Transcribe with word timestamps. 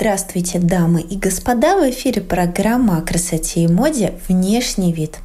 Здравствуйте, 0.00 0.58
дамы 0.58 1.02
и 1.02 1.14
господа! 1.14 1.76
В 1.76 1.90
эфире 1.90 2.22
программа 2.22 2.96
о 2.96 3.02
красоте 3.02 3.64
и 3.64 3.68
моде 3.68 4.14
«Внешний 4.28 4.94
вид». 4.94 5.18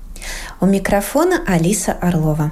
У 0.60 0.66
микрофона 0.66 1.40
Алиса 1.48 1.94
Орлова. 1.94 2.52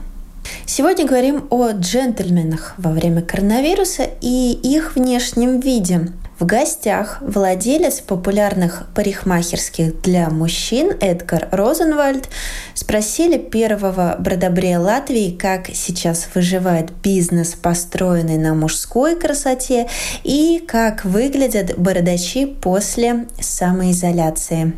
Сегодня 0.65 1.05
говорим 1.05 1.43
о 1.49 1.71
джентльменах 1.71 2.75
во 2.77 2.91
время 2.91 3.23
коронавируса 3.23 4.07
и 4.21 4.57
их 4.63 4.95
внешнем 4.95 5.59
виде. 5.59 6.13
В 6.43 6.45
гостях 6.45 7.19
владелец 7.21 8.01
популярных 8.01 8.83
парикмахерских 8.93 10.01
для 10.01 10.29
мужчин 10.29 10.91
Эдгар 10.99 11.47
Розенвальд 11.51 12.27
спросили 12.73 13.37
первого 13.37 14.17
бродобрея 14.19 14.77
Латвии, 14.77 15.31
как 15.31 15.69
сейчас 15.73 16.27
выживает 16.35 16.91
бизнес, 17.01 17.53
построенный 17.53 18.37
на 18.37 18.55
мужской 18.55 19.15
красоте, 19.17 19.87
и 20.25 20.61
как 20.67 21.05
выглядят 21.05 21.77
бородачи 21.77 22.45
после 22.45 23.25
самоизоляции. 23.39 24.73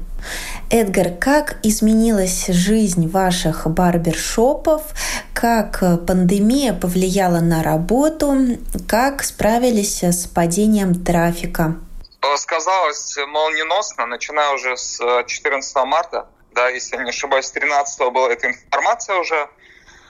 Эдгар, 0.69 1.11
как 1.19 1.57
изменилась 1.63 2.47
жизнь 2.47 3.09
ваших 3.09 3.67
барбершопов, 3.67 4.81
как 5.33 5.83
пандемия 6.07 6.73
повлияла 6.73 7.39
на 7.39 7.63
работу, 7.63 8.35
как 8.87 9.23
справились 9.23 10.03
с 10.03 10.27
падением 10.27 11.03
трафика? 11.03 11.75
Сказалось 12.37 13.15
молниеносно, 13.27 14.05
начиная 14.07 14.51
уже 14.53 14.75
с 14.75 14.99
14 15.27 15.75
марта, 15.85 16.27
да, 16.55 16.69
если 16.69 16.97
не 16.97 17.09
ошибаюсь, 17.09 17.51
13 17.51 18.11
была 18.13 18.31
эта 18.31 18.47
информация 18.47 19.17
уже 19.17 19.49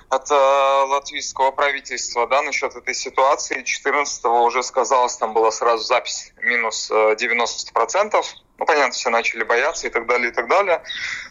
от 0.09 0.29
э, 0.29 0.35
латвийского 0.35 1.51
правительства, 1.51 2.27
да, 2.27 2.41
насчет 2.43 2.75
этой 2.75 2.93
ситуации. 2.93 3.63
14 3.63 4.25
уже 4.25 4.63
сказалось, 4.63 5.17
там 5.17 5.33
была 5.33 5.51
сразу 5.51 5.83
запись 5.83 6.31
минус 6.41 6.91
90%. 6.91 8.23
Ну, 8.57 8.65
понятно, 8.65 8.93
все 8.93 9.09
начали 9.09 9.43
бояться 9.43 9.87
и 9.87 9.89
так 9.89 10.05
далее, 10.05 10.29
и 10.29 10.31
так 10.31 10.47
далее. 10.47 10.81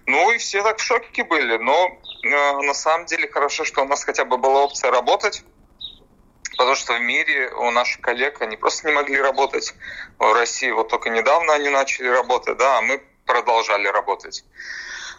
Ну, 0.07 0.33
и 0.33 0.39
все 0.39 0.63
так 0.63 0.79
в 0.79 0.83
шоке 0.83 1.25
были. 1.25 1.57
Но 1.57 1.99
э, 2.23 2.53
на 2.63 2.75
самом 2.75 3.07
деле 3.07 3.29
хорошо, 3.29 3.65
что 3.65 3.83
у 3.83 3.87
нас 3.87 4.05
хотя 4.05 4.25
бы 4.25 4.37
была 4.37 4.65
опция 4.65 4.91
работать. 4.91 5.43
Потому 6.57 6.77
что 6.77 6.95
в 6.95 7.01
мире 7.01 7.51
у 7.51 7.71
наших 7.71 8.01
коллег 8.01 8.41
они 8.41 8.57
просто 8.57 8.87
не 8.87 8.95
могли 8.95 9.21
работать. 9.21 9.75
В 10.19 10.33
России 10.35 10.71
вот 10.71 10.89
только 10.89 11.11
недавно 11.11 11.55
они 11.55 11.69
начали 11.69 12.09
работать, 12.09 12.57
да, 12.59 12.79
а 12.79 12.83
мы 12.83 13.03
продолжали 13.27 13.89
работать. 13.89 14.45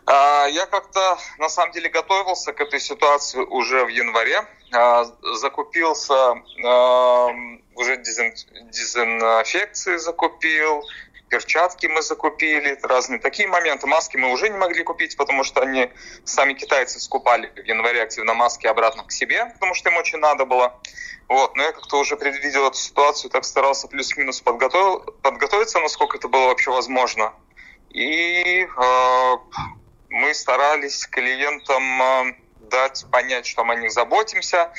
А, 0.05 0.45
я 0.45 0.65
как-то 0.67 1.17
на 1.39 1.49
самом 1.49 1.73
деле 1.73 1.89
готовился 1.89 2.53
к 2.53 2.61
этой 2.61 2.79
ситуации 2.79 3.39
уже 3.39 3.83
в 3.83 3.89
январе. 3.89 4.47
А, 4.71 5.03
закупился 5.33 6.35
уже 7.75 7.97
дезинфекции 7.97 9.97
закупил, 9.97 10.83
перчатки 11.35 11.87
мы 11.87 12.01
закупили, 12.01 12.79
разные 12.81 13.19
такие 13.19 13.47
моменты. 13.49 13.87
Маски 13.87 14.15
мы 14.15 14.31
уже 14.31 14.47
не 14.47 14.57
могли 14.57 14.83
купить, 14.83 15.17
потому 15.17 15.43
что 15.43 15.61
они, 15.61 15.91
сами 16.23 16.53
китайцы, 16.53 16.97
скупали 17.01 17.47
в 17.47 17.65
январе 17.65 18.03
активно 18.03 18.33
маски 18.33 18.67
обратно 18.67 19.03
к 19.03 19.11
себе, 19.11 19.45
потому 19.53 19.73
что 19.73 19.89
им 19.89 19.97
очень 19.97 20.19
надо 20.19 20.45
было. 20.45 20.79
Вот, 21.27 21.57
но 21.57 21.63
я 21.63 21.73
как-то 21.73 21.97
уже 21.99 22.15
предвидел 22.15 22.67
эту 22.67 22.77
ситуацию, 22.77 23.29
так 23.31 23.43
старался 23.43 23.87
плюс-минус 23.89 24.39
подготовил, 24.39 24.99
подготовиться, 25.21 25.79
насколько 25.79 26.17
это 26.17 26.29
было 26.29 26.45
вообще 26.45 26.71
возможно. 26.71 27.33
И 27.89 28.65
э, 28.65 29.37
мы 30.09 30.33
старались 30.33 31.05
клиентам 31.07 32.01
э, 32.01 32.35
дать 32.69 33.05
понять, 33.11 33.45
что 33.45 33.65
мы 33.65 33.73
о 33.73 33.77
них 33.77 33.91
заботимся, 33.91 34.71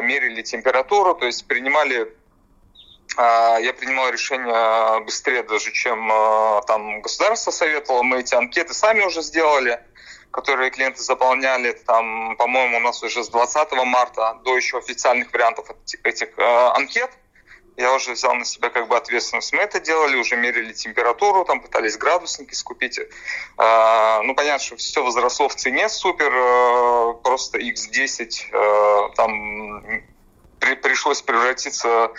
мерили 0.00 0.42
температуру, 0.42 1.14
то 1.14 1.26
есть 1.26 1.48
принимали 1.48 2.14
я 3.18 3.72
принимал 3.72 4.10
решение 4.10 5.00
быстрее 5.04 5.42
даже, 5.42 5.72
чем 5.72 6.10
а, 6.12 6.62
там 6.62 7.00
государство 7.00 7.50
советовало. 7.50 8.02
Мы 8.02 8.20
эти 8.20 8.34
анкеты 8.34 8.74
сами 8.74 9.02
уже 9.04 9.22
сделали, 9.22 9.80
которые 10.30 10.70
клиенты 10.70 11.02
заполняли. 11.02 11.72
Там, 11.72 12.36
по-моему, 12.36 12.76
у 12.76 12.80
нас 12.80 13.02
уже 13.02 13.24
с 13.24 13.28
20 13.28 13.72
марта 13.84 14.38
до 14.44 14.56
еще 14.56 14.78
официальных 14.78 15.32
вариантов 15.32 15.66
этих 16.02 16.28
а, 16.38 16.74
анкет. 16.74 17.10
Я 17.78 17.92
уже 17.92 18.12
взял 18.12 18.34
на 18.34 18.46
себя 18.46 18.70
как 18.70 18.88
бы 18.88 18.96
ответственность. 18.96 19.52
Мы 19.52 19.60
это 19.60 19.80
делали, 19.80 20.16
уже 20.16 20.36
мерили 20.36 20.72
температуру, 20.72 21.44
там 21.44 21.60
пытались 21.60 21.98
градусники 21.98 22.54
скупить. 22.54 22.98
Ну, 23.58 24.34
понятно, 24.34 24.64
что 24.64 24.76
все 24.76 25.04
возросло 25.04 25.50
в 25.50 25.56
цене 25.56 25.90
супер, 25.90 26.32
просто 27.22 27.58
X10 27.58 29.12
там 29.14 30.15
при, 30.60 30.74
пришлось 30.74 31.22
превратиться 31.22 32.12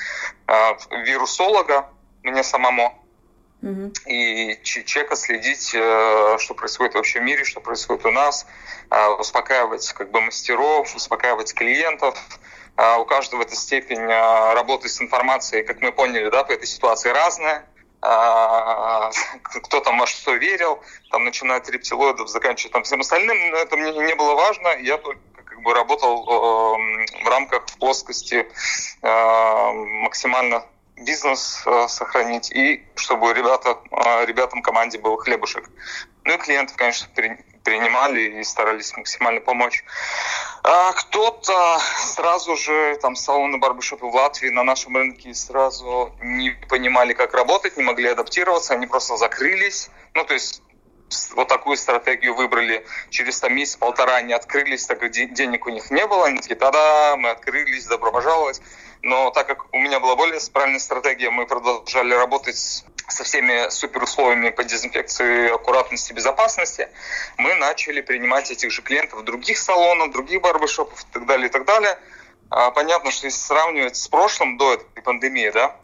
э, 0.47 0.73
в 0.73 1.03
вирусолога 1.05 1.89
мне 2.23 2.43
самому. 2.43 3.03
Угу. 3.61 3.91
И 4.05 4.59
чека 4.63 5.15
следить, 5.15 5.73
э, 5.73 6.37
что 6.39 6.53
происходит 6.53 6.93
вообще 6.93 7.19
в 7.19 7.23
мире, 7.23 7.43
что 7.43 7.59
происходит 7.59 8.05
у 8.05 8.11
нас, 8.11 8.45
э, 8.91 9.07
успокаивать 9.19 9.91
как 9.93 10.11
бы 10.11 10.21
мастеров, 10.21 10.95
успокаивать 10.95 11.53
клиентов. 11.53 12.15
Э, 12.77 12.97
у 12.97 13.05
каждого 13.05 13.41
эта 13.41 13.55
степень 13.55 14.01
э, 14.01 14.53
работы 14.53 14.89
с 14.89 15.01
информацией, 15.01 15.63
как 15.63 15.81
мы 15.81 15.91
поняли, 15.91 16.29
да, 16.29 16.43
по 16.43 16.51
этой 16.51 16.67
ситуации 16.67 17.09
разная 17.09 17.65
кто 19.41 19.79
там 19.79 19.97
во 19.97 20.05
что 20.05 20.35
верил, 20.35 20.79
там 21.09 21.25
начиная 21.25 21.57
от 21.57 21.67
рептилоидов, 21.67 22.29
заканчивая 22.29 22.71
там 22.71 22.83
всем 22.83 23.01
остальным, 23.01 23.49
но 23.49 23.57
это 23.57 23.75
мне 23.75 23.91
не 23.91 24.13
было 24.13 24.35
важно, 24.35 24.67
я 24.81 24.97
только 24.97 25.19
как 25.57 25.63
бы 25.63 25.73
работал 25.73 26.23
э, 26.23 27.23
в 27.23 27.27
рамках 27.27 27.65
плоскости 27.79 28.47
э, 29.01 29.71
максимально 30.03 30.63
бизнес 30.95 31.63
э, 31.65 31.87
сохранить 31.87 32.51
и 32.51 32.85
чтобы 32.95 33.33
ребята, 33.33 33.77
ребятам 34.25 34.61
команде 34.61 34.99
был 34.99 35.17
хлебушек. 35.17 35.67
Ну 36.25 36.33
и 36.33 36.37
клиентов, 36.37 36.75
конечно, 36.75 37.07
принимали 37.63 38.39
и 38.39 38.43
старались 38.43 38.95
максимально 38.95 39.41
помочь. 39.41 39.83
А 40.63 40.91
кто-то 40.93 41.79
сразу 41.97 42.55
же, 42.55 42.97
там, 43.01 43.15
салоны 43.15 43.57
барбершопы 43.57 44.05
в 44.05 44.13
Латвии 44.13 44.49
на 44.49 44.63
нашем 44.63 44.95
рынке 44.95 45.33
сразу 45.33 46.13
не 46.21 46.51
понимали, 46.69 47.13
как 47.13 47.33
работать, 47.33 47.77
не 47.77 47.83
могли 47.83 48.09
адаптироваться, 48.09 48.73
они 48.73 48.85
просто 48.85 49.17
закрылись. 49.17 49.89
Ну, 50.13 50.23
то 50.23 50.33
есть 50.33 50.61
вот 51.35 51.47
такую 51.47 51.77
стратегию 51.77 52.35
выбрали. 52.35 52.85
Через 53.09 53.39
там 53.39 53.55
месяц, 53.55 53.77
полтора 53.77 54.15
они 54.15 54.33
открылись, 54.33 54.85
так 54.85 54.99
как 54.99 55.11
денег 55.11 55.65
у 55.65 55.69
них 55.69 55.89
не 55.91 56.05
было. 56.05 56.25
Они 56.25 56.39
такие, 56.39 56.55
да-да, 56.55 57.15
мы 57.17 57.29
открылись, 57.29 57.85
добро 57.85 58.11
пожаловать. 58.11 58.61
Но 59.01 59.29
так 59.31 59.47
как 59.47 59.73
у 59.73 59.79
меня 59.79 59.99
была 59.99 60.15
более 60.15 60.39
правильная 60.51 60.79
стратегия, 60.79 61.29
мы 61.29 61.45
продолжали 61.45 62.13
работать 62.13 62.83
со 63.07 63.23
всеми 63.23 63.69
супер 63.69 64.03
условиями 64.03 64.49
по 64.49 64.63
дезинфекции, 64.63 65.49
аккуратности, 65.53 66.13
безопасности, 66.13 66.89
мы 67.37 67.55
начали 67.55 68.01
принимать 68.01 68.51
этих 68.51 68.71
же 68.71 68.81
клиентов 68.81 69.19
в 69.19 69.23
других 69.23 69.57
салонов, 69.57 70.11
других 70.11 70.41
барбершопов 70.41 71.01
и 71.01 71.13
так 71.13 71.25
далее, 71.25 71.47
и 71.47 71.51
так 71.51 71.65
далее. 71.65 71.97
А, 72.49 72.71
понятно, 72.71 73.11
что 73.11 73.27
если 73.27 73.39
сравнивать 73.39 73.95
с 73.95 74.07
прошлым, 74.07 74.57
до 74.57 74.73
этой 74.73 75.01
пандемии, 75.01 75.49
да, 75.51 75.75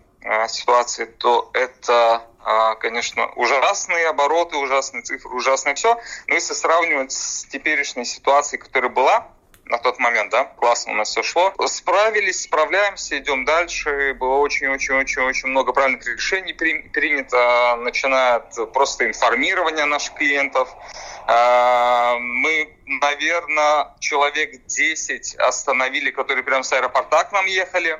ситуации, 0.48 1.06
то 1.06 1.50
это 1.54 2.28
а, 2.46 2.76
конечно, 2.76 3.28
ужасные 3.36 4.08
обороты, 4.08 4.58
ужасные 4.58 5.02
цифры, 5.04 5.32
ужасное 5.32 5.76
все. 5.76 5.98
Но 6.28 6.34
если 6.36 6.54
сравнивать 6.54 7.14
с 7.14 7.46
теперешней 7.46 8.04
ситуацией, 8.04 8.62
которая 8.62 8.92
была 8.92 9.28
на 9.66 9.78
тот 9.78 9.98
момент, 9.98 10.30
да, 10.30 10.44
классно 10.44 10.92
у 10.92 10.96
нас 10.96 11.10
все 11.10 11.24
шло. 11.24 11.54
Справились, 11.68 12.44
справляемся, 12.44 13.18
идем 13.18 13.46
дальше. 13.46 14.14
Было 14.20 14.36
очень-очень-очень-очень 14.40 15.48
много 15.48 15.72
правильных 15.72 16.06
решений 16.06 16.52
принято, 16.52 17.78
начиная 17.78 18.36
от 18.36 18.74
просто 18.74 19.08
информирования 19.08 19.86
наших 19.86 20.16
клиентов. 20.16 20.68
А, 21.28 22.18
мы, 22.20 22.76
наверное, 22.86 23.96
человек 24.00 24.66
10 24.66 25.36
остановили, 25.36 26.12
которые 26.12 26.44
прямо 26.44 26.64
с 26.64 26.74
аэропорта 26.74 27.24
к 27.24 27.32
нам 27.32 27.46
ехали 27.46 28.00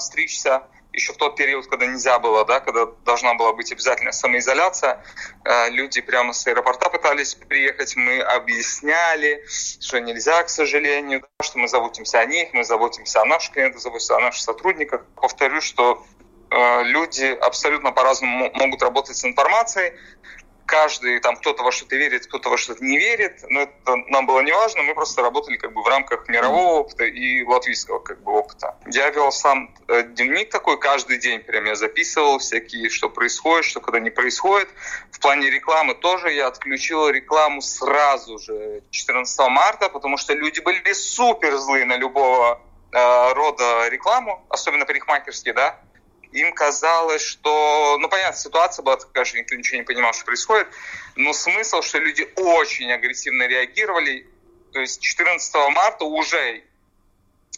стричься 0.00 0.64
еще 0.92 1.12
в 1.12 1.16
тот 1.16 1.36
период, 1.36 1.66
когда 1.66 1.86
нельзя 1.86 2.18
было, 2.18 2.44
да, 2.44 2.60
когда 2.60 2.86
должна 3.04 3.34
была 3.34 3.52
быть 3.52 3.70
обязательная 3.72 4.12
самоизоляция, 4.12 5.02
э, 5.44 5.70
люди 5.70 6.00
прямо 6.00 6.32
с 6.32 6.46
аэропорта 6.46 6.88
пытались 6.90 7.34
приехать, 7.34 7.94
мы 7.96 8.20
объясняли, 8.20 9.44
что 9.48 10.00
нельзя, 10.00 10.42
к 10.42 10.48
сожалению, 10.48 11.20
да, 11.20 11.44
что 11.44 11.58
мы 11.58 11.68
заботимся 11.68 12.20
о 12.20 12.26
них, 12.26 12.52
мы 12.52 12.64
заботимся 12.64 13.20
о 13.20 13.24
наших 13.24 13.52
клиентах, 13.52 13.80
заботимся 13.80 14.16
о 14.16 14.20
наших 14.20 14.42
сотрудниках. 14.42 15.04
Повторю, 15.16 15.60
что 15.60 16.04
э, 16.50 16.82
люди 16.84 17.26
абсолютно 17.40 17.92
по-разному 17.92 18.50
могут 18.54 18.82
работать 18.82 19.16
с 19.16 19.24
информацией. 19.24 19.92
Каждый, 20.68 21.18
там, 21.20 21.36
кто-то 21.36 21.64
во 21.64 21.72
что-то 21.72 21.96
верит, 21.96 22.26
кто-то 22.26 22.50
во 22.50 22.58
что-то 22.58 22.84
не 22.84 22.98
верит, 22.98 23.42
но 23.48 23.62
это 23.62 23.96
нам 24.08 24.26
было 24.26 24.40
не 24.40 24.52
важно, 24.52 24.82
мы 24.82 24.94
просто 24.94 25.22
работали 25.22 25.56
как 25.56 25.72
бы 25.72 25.82
в 25.82 25.86
рамках 25.86 26.28
мирового 26.28 26.80
опыта 26.80 27.04
и 27.04 27.42
латвийского 27.42 27.98
как 27.98 28.22
бы 28.22 28.32
опыта. 28.32 28.76
Я 28.86 29.08
вел 29.10 29.32
сам 29.32 29.74
э, 29.88 30.02
дневник 30.02 30.50
такой 30.50 30.78
каждый 30.78 31.18
день, 31.18 31.40
прям 31.40 31.64
я 31.64 31.74
записывал 31.74 32.38
всякие, 32.38 32.90
что 32.90 33.08
происходит, 33.08 33.64
что 33.64 33.80
когда 33.80 33.98
не 33.98 34.10
происходит. 34.10 34.68
В 35.10 35.20
плане 35.20 35.50
рекламы 35.50 35.94
тоже 35.94 36.32
я 36.32 36.46
отключил 36.46 37.08
рекламу 37.08 37.62
сразу 37.62 38.38
же 38.38 38.82
14 38.90 39.38
марта, 39.48 39.88
потому 39.88 40.18
что 40.18 40.34
люди 40.34 40.60
были 40.60 40.92
супер 40.92 41.56
злые 41.56 41.86
на 41.86 41.96
любого 41.96 42.60
э, 42.92 43.32
рода 43.32 43.88
рекламу, 43.88 44.44
особенно 44.50 44.84
парикмахерские, 44.84 45.54
да, 45.54 45.80
им 46.32 46.52
казалось, 46.52 47.22
что, 47.22 47.96
ну, 47.98 48.08
понятно, 48.08 48.38
ситуация 48.38 48.82
была 48.82 48.96
такая, 48.96 49.24
что 49.24 49.38
никто 49.38 49.54
ничего 49.54 49.78
не 49.78 49.84
понимал, 49.84 50.12
что 50.12 50.24
происходит, 50.24 50.68
но 51.16 51.32
смысл, 51.32 51.82
что 51.82 51.98
люди 51.98 52.28
очень 52.36 52.92
агрессивно 52.92 53.46
реагировали, 53.46 54.26
то 54.72 54.80
есть 54.80 55.00
14 55.00 55.54
марта 55.74 56.04
уже, 56.04 56.62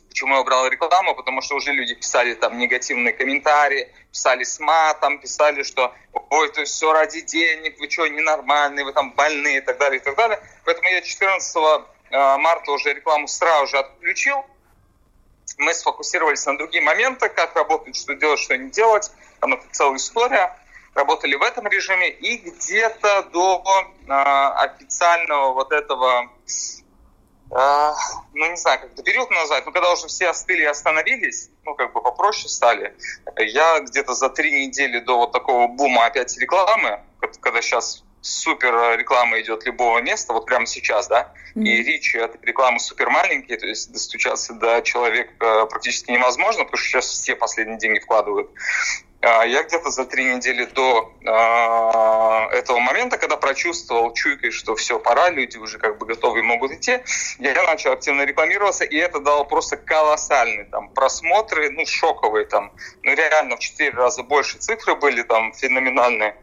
почему 0.08 0.34
я 0.34 0.40
убрал 0.40 0.69
рекламу, 0.69 1.14
потому 1.14 1.43
что 1.43 1.56
уже 1.56 1.72
люди 1.72 1.94
писали 1.94 2.34
там 2.34 2.58
негативные 2.58 3.12
комментарии, 3.12 3.93
писали 4.12 4.44
с 4.44 4.61
матом, 4.61 5.19
писали, 5.19 5.62
что 5.62 5.93
ой, 6.12 6.49
это 6.49 6.64
все 6.64 6.93
ради 6.93 7.23
денег, 7.23 7.78
вы 7.81 7.90
что, 7.90 8.06
ненормальные, 8.06 8.84
вы 8.84 8.93
там 8.93 9.12
больные 9.12 9.58
и 9.58 9.61
так 9.61 9.78
далее, 9.78 10.00
и 10.00 10.02
так 10.02 10.16
далее. 10.16 10.40
Поэтому 10.64 10.88
я 10.88 11.00
14 11.02 11.56
э, 12.11 12.37
марта 12.38 12.70
уже 12.73 12.93
рекламу 12.93 13.26
сразу 13.26 13.66
же 13.66 13.78
отключил, 13.78 14.44
мы 15.61 15.75
сфокусировались 15.75 16.45
на 16.47 16.57
другие 16.57 16.83
моменты, 16.83 17.29
как 17.29 17.55
работать, 17.55 17.97
что 17.97 18.15
делать, 18.15 18.41
что 18.41 18.57
не 18.57 18.71
делать. 18.71 19.12
Там 19.41 19.53
это 19.53 19.65
целая 19.71 19.97
история. 19.97 20.57
Работали 20.95 21.37
в 21.37 21.43
этом 21.43 21.67
режиме. 21.69 22.11
И 22.11 22.39
где-то 22.39 23.23
до 23.33 23.62
э, 24.09 24.12
официального 24.12 25.53
вот 25.53 25.71
этого, 25.71 26.31
э, 27.51 27.93
ну 28.35 28.51
не 28.51 28.57
знаю, 28.57 28.81
как-то 28.81 29.03
период 29.03 29.31
назад, 29.31 29.65
ну 29.67 29.73
когда 29.73 29.93
уже 29.93 30.09
все 30.09 30.31
остыли 30.31 30.62
и 30.62 30.67
остановились, 30.67 31.51
ну 31.65 31.75
как 31.75 31.93
бы 31.93 32.03
попроще 32.03 32.49
стали, 32.49 32.97
я 33.37 33.81
где-то 33.81 34.15
за 34.15 34.31
три 34.31 34.67
недели 34.67 34.99
до 34.99 35.19
вот 35.19 35.33
такого 35.33 35.69
бума 35.69 36.07
опять 36.07 36.37
рекламы, 36.39 37.01
когда 37.41 37.62
сейчас 37.62 38.03
супер 38.20 38.75
э, 38.75 38.96
реклама 38.96 39.40
идет 39.40 39.64
любого 39.67 40.00
места, 40.00 40.32
вот 40.32 40.46
прямо 40.46 40.67
сейчас, 40.67 41.08
да, 41.08 41.32
mm-hmm. 41.55 41.62
и 41.62 41.82
речь 41.82 42.14
от 42.17 42.43
рекламы 42.44 42.81
супер 42.81 43.11
маленькие, 43.11 43.58
то 43.58 43.67
есть 43.67 43.93
достучаться 43.93 44.55
до 44.55 44.82
человека 44.82 45.67
практически 45.67 46.11
невозможно, 46.11 46.64
потому 46.64 46.78
что 46.78 46.88
сейчас 46.88 47.06
все 47.06 47.34
последние 47.37 47.78
деньги 47.78 48.00
вкладывают. 48.00 48.50
А 49.22 49.44
я 49.44 49.62
где-то 49.64 49.90
за 49.90 50.06
три 50.06 50.25
недели 50.25 50.64
до 50.64 51.12
э, 51.20 52.56
этого 52.56 52.78
момента, 52.78 53.19
когда 53.19 53.37
прочувствовал 53.37 54.14
чуйкой, 54.14 54.50
что 54.50 54.75
все, 54.76 54.99
пора, 54.99 55.28
люди 55.28 55.58
уже 55.58 55.78
как 55.78 55.99
бы 55.99 56.06
готовы 56.06 56.38
и 56.38 56.43
могут 56.43 56.73
идти, 56.73 57.00
я 57.38 57.62
начал 57.64 57.93
активно 57.93 58.23
рекламироваться, 58.23 58.84
и 58.84 58.96
это 58.96 59.20
дало 59.20 59.44
просто 59.44 59.76
колоссальные 59.76 60.64
там 60.66 60.88
просмотры, 60.88 61.70
ну, 61.70 61.84
шоковые 61.84 62.46
там, 62.46 62.73
ну, 63.02 63.14
реально 63.14 63.56
в 63.56 63.58
четыре 63.58 63.90
раза 63.90 64.23
больше 64.23 64.56
цифры 64.56 64.94
были 64.94 65.23
там 65.23 65.52
феноменальные. 65.52 66.37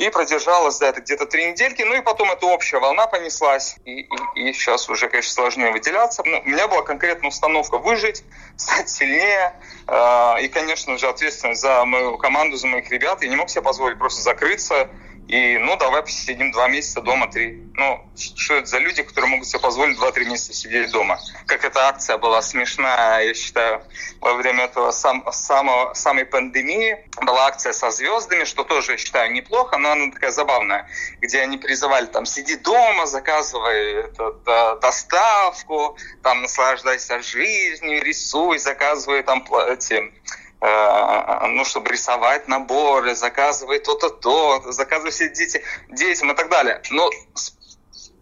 И 0.00 0.08
продержалась, 0.08 0.78
да, 0.78 0.88
это 0.88 1.02
где-то 1.02 1.26
три 1.26 1.50
недельки. 1.50 1.82
Ну 1.82 1.94
и 1.94 2.00
потом 2.00 2.30
эта 2.32 2.46
общая 2.46 2.78
волна 2.78 3.06
понеслась. 3.06 3.76
И, 3.84 4.00
и, 4.00 4.08
и 4.34 4.52
сейчас 4.54 4.88
уже, 4.88 5.10
конечно, 5.10 5.30
сложнее 5.30 5.72
выделяться. 5.72 6.22
Но 6.24 6.40
у 6.40 6.48
меня 6.48 6.68
была 6.68 6.80
конкретная 6.80 7.28
установка 7.28 7.76
выжить, 7.76 8.24
стать 8.56 8.88
сильнее. 8.88 9.52
Э, 9.86 10.40
и, 10.40 10.48
конечно 10.48 10.96
же, 10.96 11.06
ответственность 11.06 11.60
за 11.60 11.84
мою 11.84 12.16
команду, 12.16 12.56
за 12.56 12.66
моих 12.66 12.90
ребят. 12.90 13.20
Я 13.20 13.28
не 13.28 13.36
мог 13.36 13.50
себе 13.50 13.60
позволить 13.60 13.98
просто 13.98 14.22
закрыться 14.22 14.88
и, 15.28 15.58
ну, 15.58 15.76
давай 15.76 16.02
посидим 16.02 16.50
два 16.50 16.68
месяца 16.68 17.00
дома, 17.00 17.30
три. 17.30 17.62
Ну, 17.74 18.04
что 18.16 18.54
это 18.54 18.66
за 18.66 18.78
люди, 18.78 19.02
которые 19.02 19.30
могут 19.30 19.46
себе 19.46 19.60
позволить 19.60 19.96
два-три 19.96 20.26
месяца 20.26 20.52
сидеть 20.52 20.90
дома? 20.90 21.20
Как 21.46 21.64
эта 21.64 21.86
акция 21.86 22.18
была 22.18 22.42
смешная, 22.42 23.22
я 23.24 23.34
считаю, 23.34 23.82
во 24.20 24.34
время 24.34 24.64
этого 24.64 24.90
сам, 24.90 25.24
самого, 25.32 25.94
самой 25.94 26.24
пандемии. 26.24 26.98
Была 27.22 27.46
акция 27.46 27.72
со 27.72 27.90
звездами, 27.90 28.44
что 28.44 28.64
тоже, 28.64 28.92
я 28.92 28.98
считаю, 28.98 29.32
неплохо, 29.32 29.78
но 29.78 29.92
она 29.92 30.10
такая 30.10 30.32
забавная, 30.32 30.88
где 31.20 31.40
они 31.40 31.58
призывали 31.58 32.06
там, 32.06 32.26
сиди 32.26 32.56
дома, 32.56 33.06
заказывай 33.06 34.06
это, 34.06 34.78
доставку, 34.82 35.96
там, 36.24 36.42
наслаждайся 36.42 37.22
жизнью, 37.22 38.02
рисуй, 38.02 38.58
заказывай 38.58 39.22
там 39.22 39.46
эти 39.68 40.12
ну, 40.60 41.64
чтобы 41.64 41.90
рисовать 41.90 42.48
наборы, 42.48 43.14
заказывать 43.14 43.84
то-то, 43.84 44.10
то, 44.10 44.62
заказывать 44.72 45.14
все 45.14 45.30
дети, 45.30 45.62
детям 45.88 46.30
и 46.32 46.34
так 46.34 46.50
далее. 46.50 46.82
Ну, 46.90 47.10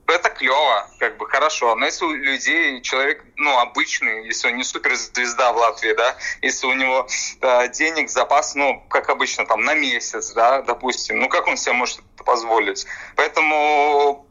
это 0.09 0.31
клево, 0.31 0.89
как 0.99 1.19
бы 1.19 1.29
хорошо. 1.29 1.75
Но 1.75 1.85
если 1.85 2.05
у 2.05 2.13
людей 2.13 2.81
человек, 2.81 3.25
ну, 3.37 3.59
обычный, 3.59 4.27
если 4.27 4.49
он 4.49 4.57
не 4.57 4.65
суперзвезда 4.65 5.53
в 5.53 5.57
Латвии, 5.57 5.93
да, 5.93 6.17
если 6.41 6.67
у 6.67 6.73
него 6.73 7.07
э, 7.41 7.69
денег, 7.69 8.09
запас, 8.09 8.55
ну, 8.55 8.83
как 8.89 9.11
обычно, 9.11 9.47
там, 9.47 9.63
на 9.63 9.75
месяц, 9.75 10.33
да, 10.33 10.63
допустим, 10.63 11.19
ну, 11.19 11.29
как 11.29 11.47
он 11.47 11.57
себе 11.57 11.75
может 11.75 12.01
это 12.15 12.25
позволить? 12.25 12.87
Поэтому 13.17 14.27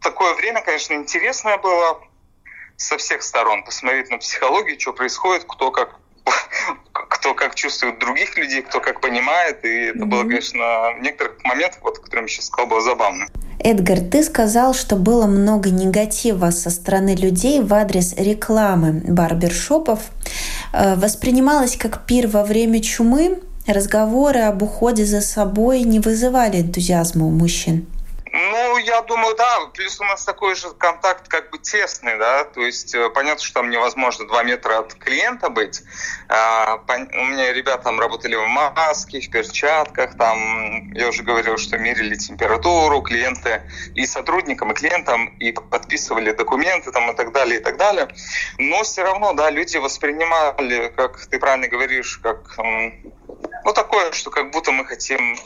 такое 0.00 0.34
время, 0.34 0.62
конечно, 0.62 0.94
интересное 0.94 1.58
было 1.58 2.00
со 2.76 2.96
всех 2.96 3.22
сторон, 3.22 3.64
посмотреть 3.64 4.10
на 4.10 4.18
психологию, 4.18 4.78
что 4.78 4.92
происходит, 4.92 5.44
кто 5.48 5.70
как 5.72 5.96
кто 7.26 7.34
как 7.34 7.56
чувствует 7.56 7.98
других 7.98 8.36
людей, 8.36 8.62
кто 8.62 8.80
как 8.80 9.00
понимает. 9.00 9.64
И 9.64 9.86
это 9.86 9.98
mm-hmm. 9.98 10.04
было, 10.04 10.22
конечно, 10.22 10.60
в 10.96 11.02
некоторых 11.02 11.42
моментах, 11.42 11.80
вот, 11.82 11.98
о 11.98 12.00
котором 12.00 12.24
я 12.24 12.28
сейчас 12.28 12.46
сказал, 12.46 12.68
было 12.68 12.80
забавно. 12.80 13.26
Эдгар, 13.58 13.98
ты 13.98 14.22
сказал, 14.22 14.74
что 14.74 14.94
было 14.94 15.26
много 15.26 15.70
негатива 15.70 16.50
со 16.50 16.70
стороны 16.70 17.16
людей 17.16 17.60
в 17.60 17.74
адрес 17.74 18.14
рекламы 18.16 19.02
барбершопов. 19.08 20.00
Э, 20.72 20.94
воспринималось 20.94 21.76
как 21.76 22.06
пир 22.06 22.28
во 22.28 22.44
время 22.44 22.80
чумы. 22.80 23.40
Разговоры 23.66 24.42
об 24.42 24.62
уходе 24.62 25.04
за 25.04 25.20
собой 25.20 25.80
не 25.80 25.98
вызывали 25.98 26.60
энтузиазма 26.60 27.26
у 27.26 27.30
мужчин. 27.30 27.86
Ну, 28.76 28.80
я 28.80 29.00
думаю, 29.00 29.34
да. 29.34 29.70
Плюс 29.72 29.98
у 30.00 30.04
нас 30.04 30.22
такой 30.22 30.54
же 30.54 30.68
контакт 30.72 31.28
как 31.28 31.50
бы 31.50 31.56
тесный, 31.56 32.18
да. 32.18 32.44
То 32.44 32.60
есть 32.60 32.94
э, 32.94 33.08
понятно, 33.08 33.42
что 33.42 33.54
там 33.60 33.70
невозможно 33.70 34.28
два 34.28 34.42
метра 34.42 34.80
от 34.80 34.92
клиента 34.92 35.48
быть. 35.48 35.82
А, 36.28 36.74
у 36.86 37.24
меня 37.24 37.54
ребята 37.54 37.84
там 37.84 37.98
работали 37.98 38.34
в 38.34 38.46
маске, 38.46 39.20
в 39.20 39.30
перчатках. 39.30 40.18
Там 40.18 40.92
я 40.92 41.08
уже 41.08 41.22
говорил, 41.22 41.56
что 41.56 41.78
мерили 41.78 42.16
температуру 42.16 43.00
клиенты 43.00 43.62
и 43.94 44.04
сотрудникам, 44.04 44.72
и 44.72 44.74
клиентам, 44.74 45.28
и 45.38 45.52
подписывали 45.52 46.32
документы 46.32 46.92
там 46.92 47.10
и 47.10 47.16
так 47.16 47.32
далее, 47.32 47.60
и 47.60 47.62
так 47.62 47.78
далее. 47.78 48.08
Но 48.58 48.82
все 48.82 49.04
равно, 49.04 49.32
да, 49.32 49.48
люди 49.48 49.78
воспринимали, 49.78 50.92
как 50.94 51.18
ты 51.28 51.38
правильно 51.38 51.68
говоришь, 51.68 52.18
как 52.18 52.58
ну, 53.66 53.72
такое, 53.72 54.12
что 54.12 54.30
как 54.30 54.52
будто 54.52 54.70
мы 54.70 54.84
хотим 54.84 55.36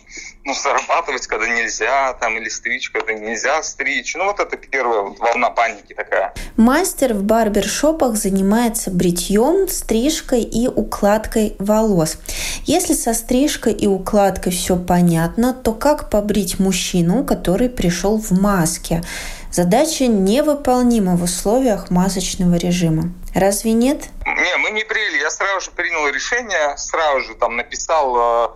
ну, 0.44 0.52
зарабатывать, 0.52 1.26
когда 1.26 1.48
нельзя, 1.48 2.12
там, 2.20 2.36
или 2.36 2.50
стричь, 2.50 2.90
когда 2.90 3.14
нельзя 3.14 3.62
стричь. 3.62 4.14
Ну, 4.14 4.26
вот 4.26 4.40
это 4.40 4.58
первая 4.58 5.14
волна 5.18 5.48
паники 5.48 5.94
такая. 5.94 6.34
Мастер 6.58 7.14
в 7.14 7.22
барбершопах 7.22 8.16
занимается 8.16 8.90
бритьем, 8.90 9.68
стрижкой 9.68 10.42
и 10.42 10.68
укладкой 10.68 11.56
волос. 11.58 12.18
Если 12.64 12.92
со 12.92 13.14
стрижкой 13.14 13.72
и 13.72 13.86
укладкой 13.86 14.52
все 14.52 14.76
понятно, 14.76 15.54
то 15.54 15.72
как 15.72 16.10
побрить 16.10 16.58
мужчину, 16.58 17.24
который 17.24 17.70
пришел 17.70 18.18
в 18.18 18.32
маске? 18.32 19.02
Задача 19.50 20.06
невыполнима 20.06 21.16
в 21.16 21.22
условиях 21.22 21.90
масочного 21.90 22.56
режима. 22.56 23.14
Разве 23.34 23.72
нет? 23.72 24.08
Не, 24.26 24.56
мы 24.58 24.70
не 24.70 24.84
брили. 24.84 25.18
Я 25.18 25.30
сразу 25.30 25.60
же 25.60 25.70
принял 25.70 26.08
решение, 26.08 26.76
сразу 26.76 27.20
же 27.20 27.34
там 27.34 27.56
написал 27.56 28.16
э, 28.16 28.48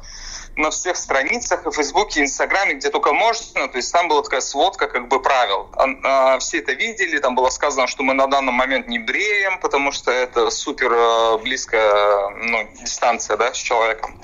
на 0.57 0.71
всех 0.71 0.97
страницах, 0.97 1.67
и 1.67 1.71
в 1.71 1.73
Фейсбуке, 1.73 2.21
и 2.21 2.23
Инстаграме, 2.25 2.75
где 2.75 2.91
только 2.91 3.13
можно. 3.13 3.69
То 3.69 3.77
есть 3.77 3.93
там 3.93 4.09
была 4.09 4.23
такая 4.23 4.41
сводка 4.41 4.89
как 4.89 5.09
бы 5.09 5.21
правил. 5.21 5.69
А, 5.77 6.39
все 6.39 6.59
это 6.59 6.73
видели, 6.73 7.19
там 7.19 7.35
было 7.35 7.51
сказано, 7.51 7.87
что 7.87 8.03
мы 8.03 8.15
на 8.15 8.27
данный 8.27 8.53
момент 8.53 8.89
не 8.89 8.99
бреем, 8.99 9.59
потому 9.61 9.93
что 9.93 10.11
это 10.11 10.51
супер 10.51 10.93
э, 10.93 11.39
близкая 11.39 12.29
ну, 12.31 12.69
дистанция 12.81 13.37
да, 13.37 13.53
с 13.53 13.57
человеком. 13.57 14.21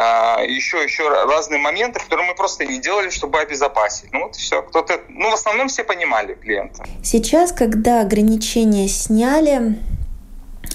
А, 0.00 0.42
еще, 0.42 0.82
еще 0.84 1.08
разные 1.08 1.58
моменты, 1.58 1.98
которые 1.98 2.28
мы 2.28 2.34
просто 2.36 2.64
не 2.64 2.78
делали, 2.78 3.10
чтобы 3.10 3.40
обезопасить. 3.40 4.12
Ну 4.12 4.26
вот 4.26 4.36
все. 4.36 4.62
Кто-то, 4.62 5.00
ну 5.08 5.30
в 5.30 5.34
основном 5.34 5.66
все 5.66 5.82
понимали 5.82 6.34
клиента. 6.34 6.84
Сейчас, 7.02 7.50
когда 7.50 8.02
ограничения 8.02 8.86
сняли, 8.86 9.76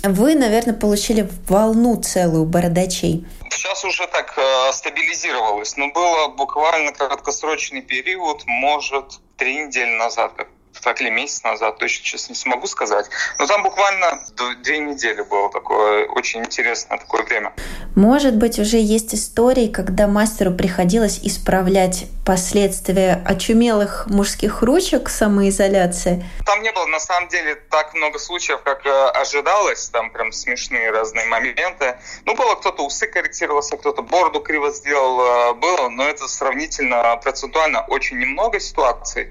вы, 0.03 0.35
наверное, 0.35 0.73
получили 0.73 1.29
волну 1.47 1.95
целую 2.01 2.43
бородачей. 2.43 3.25
Сейчас 3.49 3.85
уже 3.85 4.07
так 4.07 4.37
э, 4.37 4.73
стабилизировалось, 4.73 5.77
но 5.77 5.89
было 5.91 6.27
буквально 6.27 6.91
краткосрочный 6.91 7.81
период, 7.81 8.43
может, 8.45 9.21
три 9.37 9.65
недели 9.65 9.91
назад, 9.91 10.33
как 10.35 10.49
спектакле 10.83 11.11
месяц 11.11 11.43
назад, 11.43 11.77
точно 11.77 12.05
сейчас 12.05 12.29
не 12.29 12.35
смогу 12.35 12.67
сказать. 12.67 13.09
Но 13.39 13.47
там 13.47 13.63
буквально 13.63 14.21
две 14.61 14.79
недели 14.79 15.21
было 15.21 15.49
такое 15.49 16.07
очень 16.07 16.41
интересное 16.41 16.97
такое 16.97 17.23
время. 17.23 17.53
Может 17.95 18.35
быть, 18.35 18.59
уже 18.59 18.77
есть 18.77 19.15
истории, 19.15 19.67
когда 19.67 20.07
мастеру 20.07 20.51
приходилось 20.51 21.19
исправлять 21.23 22.05
последствия 22.25 23.21
очумелых 23.25 24.07
мужских 24.07 24.61
ручек 24.61 25.09
самоизоляции? 25.09 26.25
Там 26.45 26.61
не 26.61 26.71
было, 26.73 26.85
на 26.87 26.99
самом 26.99 27.29
деле, 27.29 27.55
так 27.55 27.93
много 27.93 28.19
случаев, 28.19 28.61
как 28.63 28.85
э, 28.85 28.89
ожидалось. 28.89 29.87
Там 29.89 30.09
прям 30.11 30.33
смешные 30.33 30.91
разные 30.91 31.25
моменты. 31.27 31.97
Ну, 32.25 32.35
было 32.35 32.55
кто-то 32.55 32.83
усы 32.83 33.07
корректировался, 33.07 33.77
кто-то 33.77 34.01
бороду 34.01 34.41
криво 34.41 34.71
сделал. 34.71 35.21
Э, 35.21 35.53
было, 35.53 35.87
но 35.87 36.03
это 36.03 36.27
сравнительно 36.27 37.15
процентуально 37.23 37.85
очень 37.87 38.19
немного 38.19 38.59
ситуаций. 38.59 39.29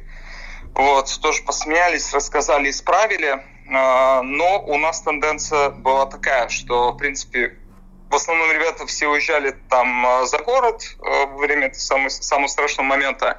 Вот, 0.75 1.19
тоже 1.21 1.43
посмеялись, 1.43 2.13
рассказали, 2.15 2.71
исправили. 2.71 3.45
А, 3.75 4.23
но 4.23 4.63
у 4.63 4.79
нас 4.79 5.03
тенденция 5.03 5.71
была 5.71 6.07
такая, 6.07 6.49
что, 6.49 6.93
в 6.93 6.97
принципе, 6.97 7.59
в 8.11 8.15
основном 8.15 8.51
ребята 8.53 8.87
все 8.87 9.09
уезжали 9.09 9.57
там 9.71 10.07
а, 10.07 10.25
за 10.27 10.39
город 10.39 10.83
а, 11.01 11.27
во 11.27 11.39
время 11.39 11.73
самого, 11.75 12.09
самого 12.09 12.49
страшного 12.49 12.87
момента. 12.87 13.39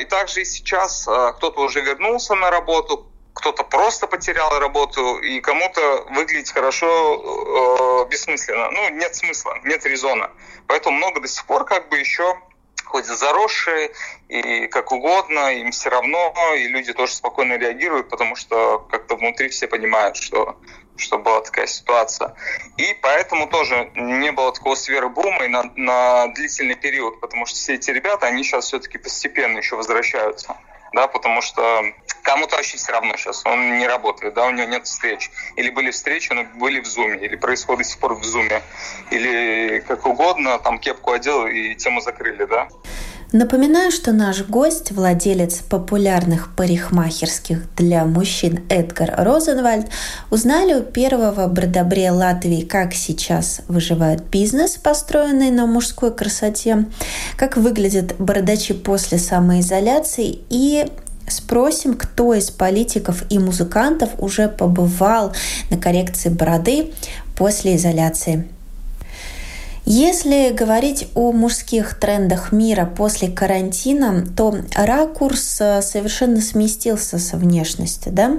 И 0.00 0.04
также 0.04 0.42
и 0.42 0.44
сейчас 0.44 1.02
кто-то 1.02 1.62
уже 1.62 1.80
вернулся 1.80 2.34
на 2.34 2.50
работу, 2.50 3.10
кто-то 3.36 3.64
просто 3.64 4.06
потерял 4.06 4.58
работу, 4.58 5.18
и 5.18 5.40
кому-то 5.40 6.06
выглядеть 6.10 6.50
хорошо 6.52 8.04
э, 8.06 8.10
бессмысленно. 8.10 8.70
Ну, 8.70 8.88
нет 8.90 9.14
смысла, 9.14 9.58
нет 9.62 9.84
резона. 9.84 10.30
Поэтому 10.66 10.96
много 10.96 11.20
до 11.20 11.28
сих 11.28 11.44
пор 11.44 11.66
как 11.66 11.90
бы 11.90 11.98
еще 11.98 12.38
хоть 12.86 13.06
заросшие, 13.06 13.90
и 14.28 14.66
как 14.68 14.92
угодно, 14.92 15.54
им 15.54 15.70
все 15.70 15.90
равно, 15.90 16.34
и 16.56 16.66
люди 16.68 16.92
тоже 16.92 17.12
спокойно 17.12 17.58
реагируют, 17.58 18.08
потому 18.08 18.36
что 18.36 18.78
как-то 18.90 19.16
внутри 19.16 19.48
все 19.48 19.66
понимают, 19.66 20.16
что, 20.16 20.56
что 20.96 21.18
была 21.18 21.40
такая 21.40 21.66
ситуация. 21.66 22.34
И 22.76 22.96
поэтому 23.02 23.48
тоже 23.48 23.90
не 23.94 24.32
было 24.32 24.52
такого 24.52 24.74
сверхбума 24.74 25.44
и 25.44 25.48
на, 25.48 25.64
на 25.76 26.28
длительный 26.28 26.76
период, 26.76 27.20
потому 27.20 27.46
что 27.46 27.56
все 27.56 27.74
эти 27.74 27.90
ребята, 27.90 28.26
они 28.26 28.42
сейчас 28.42 28.66
все-таки 28.66 28.98
постепенно 28.98 29.58
еще 29.58 29.76
возвращаются 29.76 30.56
да, 30.96 31.08
потому 31.08 31.42
что 31.42 31.84
кому-то 32.26 32.56
вообще 32.56 32.76
все 32.76 32.92
равно 32.92 33.16
сейчас, 33.16 33.42
он 33.46 33.78
не 33.78 33.86
работает, 33.86 34.34
да, 34.34 34.46
у 34.46 34.50
него 34.50 34.68
нет 34.68 34.84
встреч. 34.86 35.30
Или 35.54 35.70
были 35.70 35.92
встречи, 35.92 36.32
но 36.32 36.44
были 36.58 36.80
в 36.80 36.86
зуме, 36.86 37.18
или 37.24 37.36
происходит 37.36 37.84
до 37.84 37.88
сих 37.88 37.98
пор 37.98 38.14
в 38.14 38.24
зуме, 38.24 38.62
или 39.10 39.82
как 39.86 40.04
угодно, 40.06 40.58
там 40.58 40.78
кепку 40.78 41.12
одел 41.12 41.46
и 41.46 41.74
тему 41.76 42.00
закрыли, 42.00 42.44
да. 42.44 42.68
Напоминаю, 43.32 43.90
что 43.90 44.12
наш 44.12 44.44
гость, 44.44 44.92
владелец 44.92 45.58
популярных 45.58 46.54
парикмахерских 46.54 47.74
для 47.74 48.04
мужчин 48.04 48.64
Эдгар 48.68 49.14
Розенвальд, 49.16 49.86
узнали 50.30 50.74
у 50.74 50.82
первого 50.82 51.46
бродобрея 51.48 52.12
Латвии, 52.12 52.62
как 52.62 52.94
сейчас 52.94 53.62
выживает 53.68 54.22
бизнес, 54.24 54.76
построенный 54.76 55.50
на 55.50 55.66
мужской 55.66 56.14
красоте, 56.14 56.86
как 57.36 57.56
выглядят 57.56 58.16
бородачи 58.18 58.74
после 58.74 59.18
самоизоляции 59.18 60.38
и 60.48 60.86
Спросим, 61.28 61.94
кто 61.94 62.34
из 62.34 62.50
политиков 62.50 63.24
и 63.30 63.38
музыкантов 63.38 64.10
уже 64.18 64.48
побывал 64.48 65.34
на 65.70 65.78
коррекции 65.78 66.28
бороды 66.28 66.92
после 67.36 67.76
изоляции. 67.76 68.48
Если 69.88 70.50
говорить 70.50 71.08
о 71.14 71.30
мужских 71.30 71.98
трендах 72.00 72.50
мира 72.50 72.86
после 72.86 73.28
карантина, 73.28 74.26
то 74.36 74.56
ракурс 74.74 75.60
э, 75.60 75.80
совершенно 75.80 76.40
сместился 76.40 77.20
со 77.20 77.36
внешности, 77.36 78.08
да? 78.08 78.36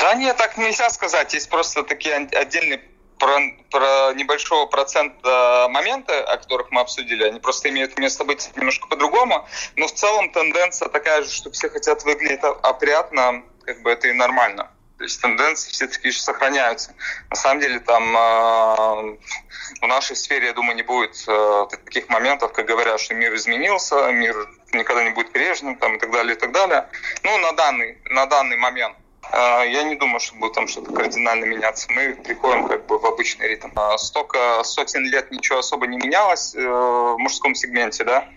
Да 0.00 0.14
нет, 0.14 0.36
так 0.36 0.58
нельзя 0.58 0.90
сказать. 0.90 1.32
Есть 1.32 1.48
просто 1.48 1.84
такие 1.84 2.16
отдельные 2.16 2.80
про, 3.24 3.40
про 3.70 4.12
небольшого 4.12 4.66
процента 4.66 5.66
моменты, 5.70 6.12
о 6.12 6.36
которых 6.36 6.70
мы 6.70 6.82
обсудили, 6.82 7.24
они 7.24 7.40
просто 7.40 7.70
имеют 7.70 7.98
место 7.98 8.22
быть 8.24 8.50
немножко 8.54 8.86
по-другому. 8.86 9.48
Но 9.76 9.86
в 9.86 9.92
целом 9.92 10.30
тенденция 10.30 10.90
такая 10.90 11.22
же, 11.22 11.30
что 11.30 11.50
все 11.50 11.70
хотят 11.70 12.04
выглядеть 12.04 12.40
опрятно, 12.42 13.42
как 13.64 13.80
бы 13.80 13.90
это 13.90 14.08
и 14.08 14.12
нормально. 14.12 14.70
То 14.98 15.04
есть 15.04 15.22
тенденции 15.22 15.70
все 15.70 15.86
таки 15.86 16.08
еще 16.08 16.20
сохраняются. 16.20 16.94
На 17.30 17.36
самом 17.36 17.60
деле 17.60 17.80
там 17.80 18.14
э, 18.14 19.16
в 19.80 19.86
нашей 19.86 20.16
сфере, 20.16 20.48
я 20.48 20.52
думаю, 20.52 20.76
не 20.76 20.82
будет 20.82 21.16
э, 21.26 21.66
таких 21.70 22.10
моментов, 22.10 22.52
как 22.52 22.66
говорят, 22.66 23.00
что 23.00 23.14
мир 23.14 23.34
изменился, 23.34 24.12
мир 24.12 24.36
никогда 24.74 25.02
не 25.02 25.10
будет 25.10 25.32
прежним 25.32 25.76
там, 25.76 25.96
и 25.96 25.98
так 25.98 26.10
далее, 26.10 26.36
и 26.36 26.38
так 26.38 26.52
далее. 26.52 26.88
Ну, 27.22 27.38
на 27.38 27.52
данный, 27.52 27.98
на 28.10 28.26
данный 28.26 28.58
момент. 28.58 28.96
Э, 29.32 29.64
я 29.68 29.82
не 29.84 29.96
думаю, 29.96 30.20
что 30.20 30.36
будет 30.36 30.52
там 30.52 30.68
что-то 30.68 30.92
кардинально 30.92 31.44
меняться. 31.44 31.86
Мы 31.90 32.14
приходим 32.14 32.68
как 32.68 32.86
бы 32.86 32.98
в 32.98 33.06
обычный 33.06 33.48
ритм. 33.48 33.68
Э, 33.76 33.96
столько 33.98 34.62
сотен 34.64 35.04
лет 35.04 35.30
ничего 35.30 35.58
особо 35.58 35.86
не 35.86 35.96
менялось 35.96 36.54
э, 36.54 36.60
в 36.60 37.16
мужском 37.18 37.54
сегменте, 37.54 38.04
да. 38.04 38.28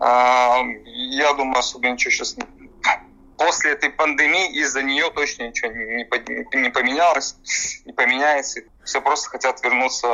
Э, 0.00 0.62
я 0.84 1.32
думаю, 1.34 1.58
особо 1.58 1.88
ничего 1.88 2.10
сейчас 2.10 2.36
после 3.38 3.72
этой 3.72 3.90
пандемии 3.90 4.60
из-за 4.60 4.82
нее 4.82 5.10
точно 5.14 5.44
ничего 5.44 5.70
не, 5.72 6.70
поменялось, 6.70 7.36
не 7.86 7.92
поменяется. 7.92 8.60
Все 8.84 9.00
просто 9.00 9.28
хотят 9.30 9.62
вернуться 9.62 10.06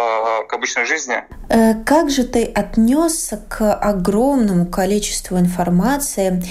к 0.49 0.53
обычной 0.53 0.85
жизни. 0.85 1.25
Э, 1.49 1.75
как 1.85 2.11
же 2.11 2.25
ты 2.25 2.45
отнесся 2.45 3.37
к 3.37 3.73
огромному 3.73 4.67
количеству 4.67 5.39
информации, 5.39 6.43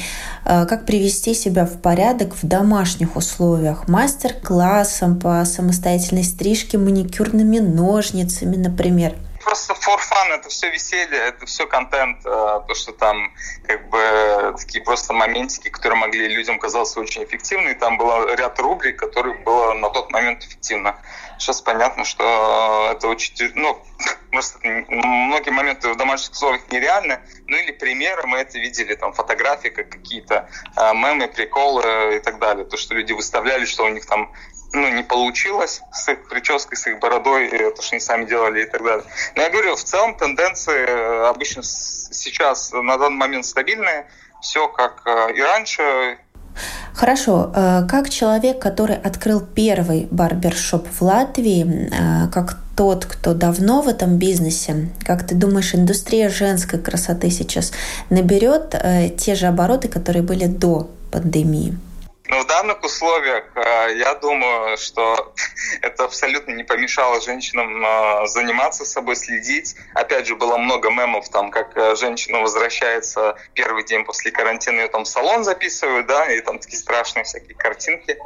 э, 0.46 0.66
как 0.66 0.86
привести 0.86 1.34
себя 1.34 1.66
в 1.66 1.82
порядок 1.82 2.34
в 2.34 2.48
домашних 2.48 3.16
условиях? 3.16 3.88
Мастер-классом 3.88 5.20
по 5.20 5.44
самостоятельной 5.46 6.24
стрижке 6.24 6.78
маникюрными 6.78 7.60
ножницами, 7.60 8.56
например– 8.56 9.16
просто 9.44 9.74
for 9.74 10.00
fun, 10.00 10.30
это 10.30 10.50
все 10.50 10.70
веселье, 10.70 11.18
это 11.18 11.46
все 11.46 11.68
контент, 11.68 12.20
э, 12.26 12.62
то, 12.68 12.74
что 12.74 12.92
там 12.94 13.32
как 13.68 13.90
бы 13.90 14.56
такие 14.58 14.84
просто 14.84 15.14
моментики, 15.14 15.70
которые 15.70 16.00
могли 16.00 16.28
людям 16.28 16.60
казаться 16.60 17.00
очень 17.00 17.24
эффективны, 17.24 17.70
и 17.70 17.74
там 17.74 17.98
был 17.98 18.28
ряд 18.36 18.60
рубрик, 18.60 18.98
которые 18.98 19.38
было 19.40 19.74
на 19.74 19.90
тот 19.90 20.12
момент 20.12 20.44
эффективно. 20.44 20.98
Сейчас 21.38 21.62
понятно, 21.62 22.06
что 22.06 22.90
это 22.92 23.08
очень, 23.08 23.34
ну, 23.56 23.82
просто 24.32 24.60
многие 24.64 25.52
моменты 25.52 25.90
в 25.90 25.98
домашних 25.98 26.32
условиях 26.32 26.72
нереальны, 26.72 27.20
ну 27.48 27.58
или 27.58 27.72
примеры, 27.72 28.26
мы 28.26 28.38
это 28.38 28.58
видели, 28.58 28.96
там 28.96 29.14
фотографии, 29.14 29.70
как 29.70 29.90
какие-то 29.90 30.50
э, 30.76 30.94
мемы, 30.94 31.28
приколы 31.28 32.18
и 32.18 32.20
так 32.20 32.40
далее, 32.40 32.66
то, 32.66 32.78
что 32.78 32.94
люди 32.96 33.14
выставляли, 33.14 33.66
что 33.66 33.86
у 33.86 33.90
них 33.90 34.06
там 34.06 34.32
ну, 34.74 34.90
не 34.90 35.04
получилось 35.04 35.82
с 35.92 36.10
их 36.10 36.28
прической, 36.28 36.78
с 36.78 36.88
их 36.88 37.00
бородой, 37.00 37.50
то, 37.50 37.82
что 37.82 37.94
они 37.94 38.00
сами 38.00 38.26
делали 38.26 38.64
и 38.64 38.66
так 38.66 38.84
далее. 38.84 39.06
Но 39.36 39.44
я 39.44 39.50
говорю, 39.50 39.76
в 39.76 39.84
целом 39.84 40.16
тенденции 40.16 40.86
э, 40.88 41.28
обычно 41.28 41.62
сейчас 41.64 42.72
на 42.74 42.98
данный 42.98 43.18
момент 43.18 43.46
стабильные, 43.46 44.08
все 44.42 44.68
как 44.68 45.04
э, 45.06 45.34
и 45.36 45.42
раньше. 45.42 46.18
Хорошо. 46.96 47.52
Э, 47.56 47.88
как 47.88 48.10
человек, 48.10 48.60
который 48.60 48.96
открыл 48.96 49.42
первый 49.42 50.08
барбершоп 50.10 50.88
в 50.88 51.02
Латвии, 51.04 51.90
как 52.34 52.58
тот, 52.76 53.06
кто 53.06 53.36
давно 53.36 53.84
в 53.84 53.88
этом 53.88 54.18
бизнесе, 54.18 54.90
как 55.06 55.28
ты 55.28 55.36
думаешь, 55.36 55.76
индустрия 55.76 56.30
женской 56.30 56.80
красоты 56.80 57.30
сейчас 57.30 57.72
наберет 58.10 58.76
те 59.18 59.36
же 59.36 59.46
обороты, 59.46 59.88
которые 59.88 60.24
были 60.24 60.48
до 60.48 60.90
пандемии? 61.12 61.78
Но 62.28 62.40
в 62.40 62.48
данных 62.48 62.82
условиях 62.84 63.44
э, 63.56 63.98
я 63.98 64.16
думаю, 64.16 64.78
что 64.78 65.34
это 65.82 66.06
абсолютно 66.06 66.54
не 66.54 66.64
помешало 66.64 67.20
женщинам 67.20 67.84
э, 67.86 68.28
заниматься 68.28 68.86
собой, 68.86 69.18
следить. 69.18 69.76
Опять 69.94 70.28
же, 70.28 70.36
было 70.36 70.58
много 70.58 70.90
мемов, 70.90 71.28
там, 71.30 71.52
как 71.52 71.76
э, 71.76 71.96
женщина 71.96 72.40
возвращается 72.40 73.36
первый 73.54 73.84
день 73.84 74.06
после 74.06 74.32
карантина, 74.32 74.82
ее 74.82 74.88
там 74.88 75.04
в 75.04 75.08
салон 75.08 75.44
записывают, 75.44 76.08
да, 76.08 76.32
и 76.32 76.40
там 76.40 76.60
такие 76.60 76.80
страшные 76.80 77.26
всякие 77.26 77.56
картинки. 77.56 78.18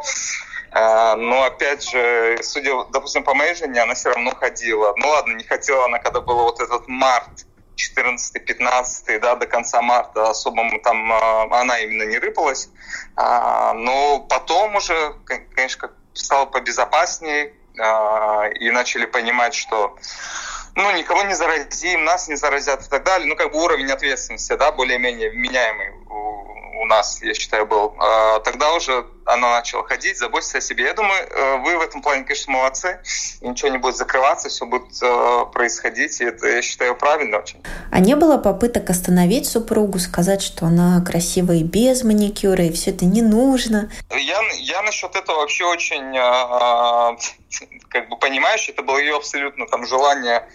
Но 0.73 1.43
опять 1.43 1.89
же, 1.89 2.37
судя, 2.43 2.83
допустим, 2.91 3.23
по 3.23 3.33
моей 3.33 3.55
жене, 3.55 3.81
она 3.81 3.95
все 3.95 4.09
равно 4.09 4.31
ходила. 4.35 4.93
Ну 4.97 5.07
ладно, 5.07 5.33
не 5.33 5.43
хотела 5.43 5.85
она, 5.85 5.97
когда 5.97 6.19
было 6.19 6.43
вот 6.43 6.59
этот 6.59 6.87
март 6.87 7.47
14-15, 7.77 9.19
да, 9.19 9.35
до 9.35 9.45
конца 9.45 9.81
марта 9.81 10.29
особо 10.29 10.63
там 10.83 11.11
а, 11.11 11.61
она 11.61 11.79
именно 11.79 12.03
не 12.03 12.17
рыпалась. 12.17 12.69
А, 13.15 13.73
но 13.73 14.19
потом 14.19 14.75
уже, 14.75 15.15
конечно, 15.55 15.91
стало 16.13 16.47
побезопаснее 16.47 17.53
а, 17.79 18.47
и 18.47 18.69
начали 18.71 19.05
понимать, 19.05 19.53
что 19.53 19.95
ну, 20.75 20.91
никого 20.91 21.23
не 21.23 21.33
заразим, 21.33 22.03
нас 22.03 22.27
не 22.27 22.35
заразят 22.35 22.85
и 22.85 22.89
так 22.89 23.03
далее. 23.03 23.27
Ну, 23.27 23.35
как 23.35 23.51
бы 23.51 23.63
уровень 23.63 23.91
ответственности, 23.91 24.55
да, 24.55 24.71
более-менее 24.71 25.31
меняемый 25.31 25.91
у, 26.81 26.85
нас, 26.85 27.21
я 27.21 27.33
считаю, 27.33 27.65
был. 27.65 27.95
Тогда 28.43 28.73
уже 28.73 29.05
она 29.27 29.57
начала 29.57 29.83
ходить, 29.83 30.17
заботиться 30.17 30.59
о 30.59 30.61
себе. 30.61 30.85
Я 30.85 30.93
думаю, 30.93 31.21
э, 31.29 31.57
вы 31.57 31.77
в 31.77 31.81
этом 31.81 32.01
плане, 32.01 32.23
конечно, 32.23 32.53
молодцы. 32.53 32.99
Ничего 33.41 33.69
не 33.69 33.77
будет 33.77 33.97
закрываться, 33.97 34.47
все 34.47 34.65
будет 34.65 35.01
э, 35.01 35.45
происходить, 35.53 36.19
и 36.21 36.25
это, 36.25 36.47
я 36.47 36.61
считаю, 36.61 36.95
правильно 36.95 37.39
очень. 37.39 37.61
А 37.91 37.99
не 37.99 38.15
было 38.15 38.37
попыток 38.37 38.89
остановить 38.89 39.47
супругу, 39.47 39.99
сказать, 39.99 40.41
что 40.41 40.65
она 40.65 41.03
красивая 41.05 41.57
и 41.57 41.63
без 41.63 42.03
маникюра, 42.03 42.63
и 42.63 42.71
все 42.71 42.91
это 42.91 43.05
не 43.05 43.21
нужно? 43.21 43.91
Я, 44.09 44.41
я 44.59 44.81
насчет 44.83 45.15
этого 45.15 45.41
вообще 45.41 45.65
очень, 45.65 46.13
как 47.89 48.09
бы, 48.09 48.17
понимаешь, 48.17 48.69
это 48.69 48.81
было 48.81 48.97
ее 48.97 49.17
абсолютно 49.17 49.67
там 49.67 49.85
желание 49.85 50.47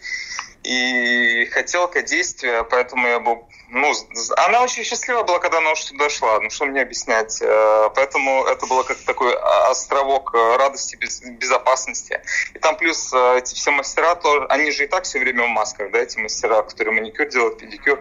и 0.65 1.47
хотелка 1.51 2.03
действия, 2.03 2.65
поэтому 2.65 3.07
я 3.07 3.21
был 3.21 3.49
ну, 3.75 3.91
она 4.37 4.61
очень 4.63 4.85
счастлива 4.85 5.23
была, 5.23 5.39
когда 5.39 5.57
она 5.57 5.73
уже 5.73 5.85
сюда 5.85 6.11
шла. 6.11 6.39
Ну, 6.41 6.51
что 6.51 6.67
мне 6.67 6.83
объяснять? 6.83 7.41
Э, 7.41 7.89
поэтому 7.95 8.45
это 8.45 8.67
было 8.67 8.83
как 8.83 8.99
такой 8.99 9.35
островок 9.71 10.35
э, 10.35 10.57
радости, 10.59 10.99
безопасности. 11.31 12.21
И 12.53 12.59
там 12.59 12.77
плюс 12.77 13.11
э, 13.15 13.39
эти 13.39 13.55
все 13.55 13.71
мастера, 13.71 14.15
тоже, 14.15 14.45
они 14.51 14.71
же 14.73 14.85
и 14.85 14.87
так 14.87 15.05
все 15.05 15.21
время 15.21 15.45
в 15.45 15.49
масках, 15.49 15.91
да, 15.91 16.01
эти 16.01 16.19
мастера, 16.19 16.61
которые 16.63 16.95
маникюр 16.95 17.27
делают, 17.29 17.57
педикюр. 17.57 17.99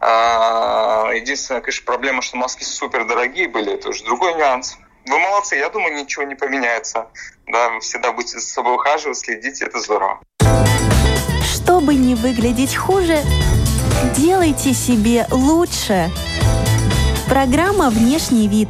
А, 0.00 1.12
единственная, 1.14 1.60
конечно, 1.60 1.86
проблема, 1.86 2.20
что 2.20 2.36
маски 2.36 2.64
супер 2.64 3.06
дорогие 3.06 3.46
были, 3.46 3.72
это 3.74 3.90
уже 3.90 4.02
другой 4.02 4.34
нюанс. 4.34 4.76
Вы 5.06 5.16
молодцы, 5.20 5.54
я 5.54 5.68
думаю, 5.68 5.94
ничего 5.94 6.24
не 6.24 6.34
поменяется. 6.34 7.06
Да, 7.46 7.68
вы 7.68 7.78
всегда 7.78 8.10
будете 8.10 8.40
за 8.40 8.46
собой 8.46 8.74
ухаживать, 8.74 9.18
следить, 9.18 9.62
это 9.62 9.78
здорово. 9.78 10.20
Чтобы 11.44 11.94
не 11.94 12.16
выглядеть 12.16 12.74
хуже, 12.74 13.22
Делайте 14.12 14.74
себе 14.74 15.26
лучше. 15.30 16.10
Программа 17.28 17.88
«Внешний 17.88 18.48
вид». 18.48 18.68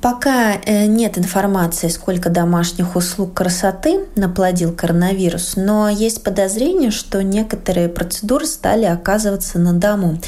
Пока 0.00 0.54
э, 0.54 0.86
нет 0.86 1.18
информации, 1.18 1.88
сколько 1.88 2.28
домашних 2.28 2.94
услуг 2.94 3.34
красоты 3.34 4.06
наплодил 4.16 4.74
коронавирус, 4.76 5.54
но 5.56 5.88
есть 5.88 6.22
подозрение, 6.22 6.90
что 6.90 7.22
некоторые 7.22 7.88
процедуры 7.88 8.46
стали 8.46 8.84
оказываться 8.84 9.58
на 9.58 9.72
дому. 9.72 10.20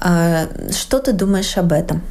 А, 0.00 0.48
что 0.72 0.98
ты 0.98 1.12
думаешь 1.12 1.56
об 1.56 1.72
этом? 1.72 2.02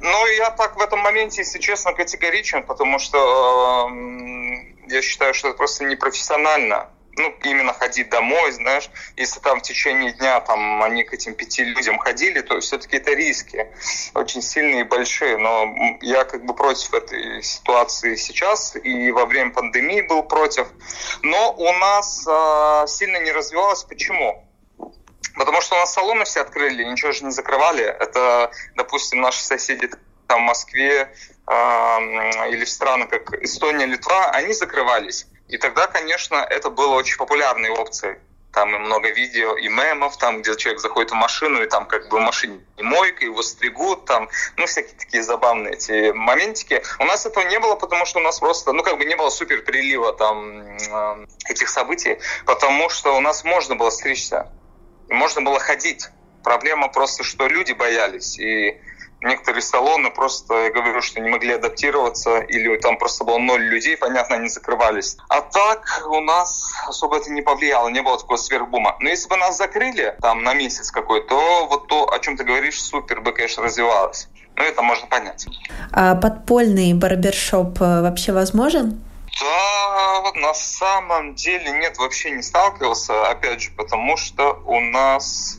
Ну, 0.00 0.26
я 0.38 0.50
так 0.50 0.76
в 0.76 0.80
этом 0.80 0.98
моменте, 1.00 1.42
если 1.42 1.58
честно, 1.58 1.92
категоричен, 1.92 2.64
потому 2.64 2.98
что 2.98 3.88
э, 3.88 4.92
я 4.92 5.02
считаю, 5.02 5.32
что 5.32 5.48
это 5.48 5.56
просто 5.58 5.84
непрофессионально 5.84 6.88
ну, 7.16 7.34
именно 7.44 7.72
ходить 7.72 8.08
домой, 8.08 8.52
знаешь, 8.52 8.90
если 9.16 9.40
там 9.40 9.60
в 9.60 9.62
течение 9.62 10.12
дня 10.12 10.40
там 10.40 10.82
они 10.82 11.04
к 11.04 11.12
этим 11.12 11.34
пяти 11.34 11.64
людям 11.64 11.98
ходили, 11.98 12.40
то 12.40 12.60
все-таки 12.60 12.96
это 12.96 13.12
риски 13.12 13.68
очень 14.14 14.42
сильные 14.42 14.80
и 14.80 14.84
большие, 14.84 15.36
но 15.36 15.74
я 16.00 16.24
как 16.24 16.44
бы 16.44 16.54
против 16.54 16.94
этой 16.94 17.42
ситуации 17.42 18.16
сейчас 18.16 18.76
и 18.76 19.10
во 19.10 19.26
время 19.26 19.50
пандемии 19.50 20.02
был 20.02 20.22
против, 20.22 20.68
но 21.22 21.52
у 21.52 21.72
нас 21.72 22.26
э, 22.26 22.86
сильно 22.88 23.18
не 23.18 23.32
развивалось. 23.32 23.84
Почему? 23.84 24.44
Потому 25.36 25.60
что 25.60 25.74
у 25.74 25.78
нас 25.78 25.92
салоны 25.92 26.24
все 26.24 26.42
открыли, 26.42 26.84
ничего 26.84 27.12
же 27.12 27.24
не 27.24 27.32
закрывали. 27.32 27.84
Это, 27.84 28.50
допустим, 28.76 29.20
наши 29.20 29.42
соседи 29.42 29.90
там 30.26 30.42
в 30.42 30.46
Москве 30.46 31.12
э, 31.46 31.52
или 32.50 32.64
в 32.64 32.68
странах, 32.68 33.08
как 33.10 33.34
Эстония, 33.42 33.86
Литва, 33.86 34.30
они 34.30 34.52
закрывались. 34.52 35.26
И 35.54 35.56
тогда, 35.56 35.86
конечно, 35.86 36.34
это 36.34 36.68
было 36.68 36.94
очень 36.96 37.16
популярной 37.16 37.70
опцией. 37.70 38.16
Там 38.52 38.74
и 38.74 38.78
много 38.78 39.10
видео, 39.10 39.56
и 39.56 39.68
мемов, 39.68 40.16
там, 40.16 40.42
где 40.42 40.56
человек 40.56 40.80
заходит 40.80 41.12
в 41.12 41.14
машину, 41.14 41.62
и 41.62 41.68
там 41.68 41.86
как 41.86 42.08
бы 42.08 42.18
в 42.18 42.22
машине 42.22 42.58
мойка, 42.76 43.24
его 43.24 43.40
стригут, 43.40 44.04
там, 44.04 44.28
ну, 44.56 44.66
всякие 44.66 44.96
такие 44.98 45.22
забавные 45.22 45.74
эти 45.74 46.10
моментики. 46.10 46.82
У 46.98 47.04
нас 47.04 47.24
этого 47.24 47.44
не 47.44 47.60
было, 47.60 47.76
потому 47.76 48.04
что 48.04 48.18
у 48.18 48.22
нас 48.22 48.40
просто, 48.40 48.72
ну, 48.72 48.82
как 48.82 48.98
бы 48.98 49.04
не 49.04 49.14
было 49.14 49.30
супер 49.30 49.62
прилива 49.62 50.12
там 50.12 50.76
э, 50.76 51.26
этих 51.48 51.68
событий, 51.68 52.18
потому 52.46 52.88
что 52.88 53.16
у 53.16 53.20
нас 53.20 53.44
можно 53.44 53.76
было 53.76 53.90
стричься, 53.90 54.50
можно 55.08 55.40
было 55.42 55.60
ходить. 55.60 56.08
Проблема 56.42 56.88
просто, 56.88 57.22
что 57.22 57.46
люди 57.46 57.74
боялись, 57.74 58.40
и 58.40 58.80
некоторые 59.24 59.62
салоны 59.62 60.10
просто, 60.10 60.54
я 60.64 60.70
говорю, 60.70 61.00
что 61.02 61.20
не 61.20 61.28
могли 61.28 61.54
адаптироваться, 61.54 62.38
или 62.38 62.76
там 62.76 62.98
просто 62.98 63.24
было 63.24 63.38
ноль 63.38 63.62
людей, 63.62 63.96
понятно, 63.96 64.36
они 64.36 64.48
закрывались. 64.48 65.16
А 65.28 65.40
так 65.40 66.04
у 66.06 66.20
нас 66.20 66.72
особо 66.86 67.16
это 67.16 67.30
не 67.30 67.42
повлияло, 67.42 67.88
не 67.88 68.02
было 68.02 68.18
такого 68.18 68.36
сверхбума. 68.36 68.96
Но 69.00 69.08
если 69.08 69.28
бы 69.28 69.36
нас 69.36 69.56
закрыли 69.56 70.16
там 70.20 70.42
на 70.42 70.54
месяц 70.54 70.90
какой, 70.90 71.26
то 71.26 71.66
вот 71.66 71.88
то, 71.88 72.12
о 72.12 72.18
чем 72.18 72.36
ты 72.36 72.44
говоришь, 72.44 72.82
супер 72.82 73.20
бы, 73.20 73.32
конечно, 73.32 73.62
развивалось. 73.62 74.28
Ну, 74.56 74.62
это 74.62 74.82
можно 74.82 75.06
понять. 75.08 75.46
А 75.92 76.14
подпольный 76.14 76.94
барбершоп 76.94 77.80
э, 77.80 78.02
вообще 78.02 78.32
возможен? 78.32 79.02
Да, 79.40 80.32
на 80.36 80.54
самом 80.54 81.34
деле 81.34 81.72
нет, 81.72 81.98
вообще 81.98 82.30
не 82.30 82.42
сталкивался, 82.42 83.26
опять 83.26 83.62
же, 83.62 83.70
потому 83.72 84.16
что 84.16 84.62
у 84.64 84.78
нас 84.78 85.58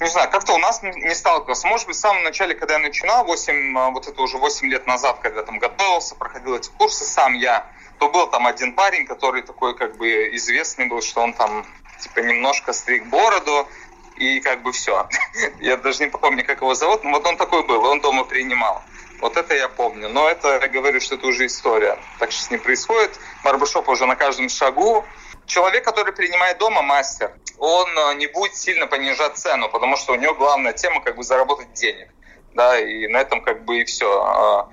не 0.00 0.08
знаю, 0.08 0.30
как-то 0.30 0.54
у 0.54 0.58
нас 0.58 0.82
не 0.82 1.14
сталкивался. 1.14 1.66
Может 1.66 1.86
быть, 1.86 1.96
в 1.96 2.00
самом 2.00 2.22
начале, 2.22 2.54
когда 2.54 2.74
я 2.74 2.80
начинал, 2.80 3.24
8, 3.24 3.78
а, 3.78 3.90
вот 3.90 4.08
это 4.08 4.20
уже 4.22 4.38
8 4.38 4.68
лет 4.68 4.86
назад, 4.86 5.18
когда 5.20 5.42
там 5.42 5.58
готовился, 5.58 6.14
проходил 6.14 6.56
эти 6.56 6.70
курсы 6.70 7.04
сам 7.04 7.34
я, 7.34 7.66
то 7.98 8.08
был 8.08 8.26
там 8.28 8.46
один 8.46 8.74
парень, 8.74 9.06
который 9.06 9.42
такой 9.42 9.76
как 9.76 9.96
бы 9.96 10.34
известный 10.36 10.86
был, 10.86 11.02
что 11.02 11.20
он 11.20 11.34
там 11.34 11.66
типа 12.00 12.20
немножко 12.20 12.72
стриг 12.72 13.06
бороду, 13.06 13.68
и 14.16 14.40
как 14.40 14.62
бы 14.62 14.72
все. 14.72 15.08
Я 15.60 15.76
даже 15.76 16.04
не 16.04 16.10
помню, 16.10 16.44
как 16.44 16.60
его 16.60 16.74
зовут, 16.74 17.04
но 17.04 17.10
вот 17.10 17.26
он 17.26 17.36
такой 17.36 17.66
был, 17.66 17.84
он 17.84 18.00
дома 18.00 18.24
принимал. 18.24 18.82
Вот 19.20 19.36
это 19.36 19.54
я 19.54 19.68
помню. 19.68 20.08
Но 20.08 20.28
это, 20.28 20.58
я 20.62 20.68
говорю, 20.68 20.98
что 20.98 21.16
это 21.16 21.26
уже 21.26 21.44
история. 21.44 21.98
Так 22.18 22.32
сейчас 22.32 22.50
не 22.50 22.56
происходит. 22.56 23.20
Барбершоп 23.44 23.86
уже 23.88 24.06
на 24.06 24.16
каждом 24.16 24.48
шагу. 24.48 25.04
Человек, 25.50 25.84
который 25.84 26.12
принимает 26.12 26.58
дома, 26.58 26.80
мастер, 26.80 27.32
он 27.58 27.88
э, 27.98 28.14
не 28.14 28.28
будет 28.28 28.54
сильно 28.54 28.86
понижать 28.86 29.36
цену, 29.36 29.68
потому 29.68 29.96
что 29.96 30.12
у 30.12 30.14
него 30.14 30.32
главная 30.34 30.72
тема 30.72 31.00
как 31.02 31.16
бы 31.16 31.24
заработать 31.24 31.72
денег. 31.72 32.08
Да, 32.54 32.78
и 32.78 33.08
на 33.08 33.16
этом 33.16 33.42
как 33.42 33.64
бы 33.64 33.80
и 33.80 33.84
все. 33.84 34.22
А, 34.24 34.68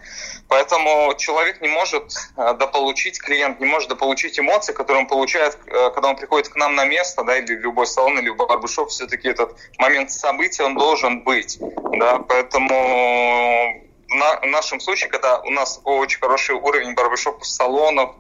поэтому 0.48 1.16
человек 1.18 1.62
не 1.62 1.68
может 1.68 2.14
э, 2.38 2.54
дополучить, 2.54 3.20
клиент 3.20 3.60
не 3.60 3.66
может 3.66 3.90
дополучить 3.90 4.40
эмоции, 4.40 4.72
которые 4.72 5.02
он 5.02 5.08
получает, 5.08 5.58
э, 5.66 5.90
когда 5.96 6.10
он 6.10 6.16
приходит 6.16 6.50
к 6.50 6.56
нам 6.56 6.76
на 6.76 6.86
место, 6.86 7.24
да, 7.24 7.40
или 7.40 7.56
в 7.56 7.62
любой 7.62 7.88
салон, 7.88 8.20
или 8.20 8.30
в 8.30 8.36
барбершоп, 8.36 8.90
все-таки 8.90 9.30
этот 9.30 9.58
момент 9.80 10.12
события, 10.12 10.64
он 10.64 10.76
должен 10.76 11.24
быть. 11.24 11.58
Да, 11.60 12.20
поэтому 12.20 13.84
в 14.10 14.46
нашем 14.46 14.80
случае, 14.80 15.10
когда 15.10 15.40
у 15.40 15.50
нас 15.50 15.82
очень 15.86 16.20
хороший 16.20 16.54
уровень 16.54 16.94
барбершопов, 16.94 17.48
салонов, 17.48 18.12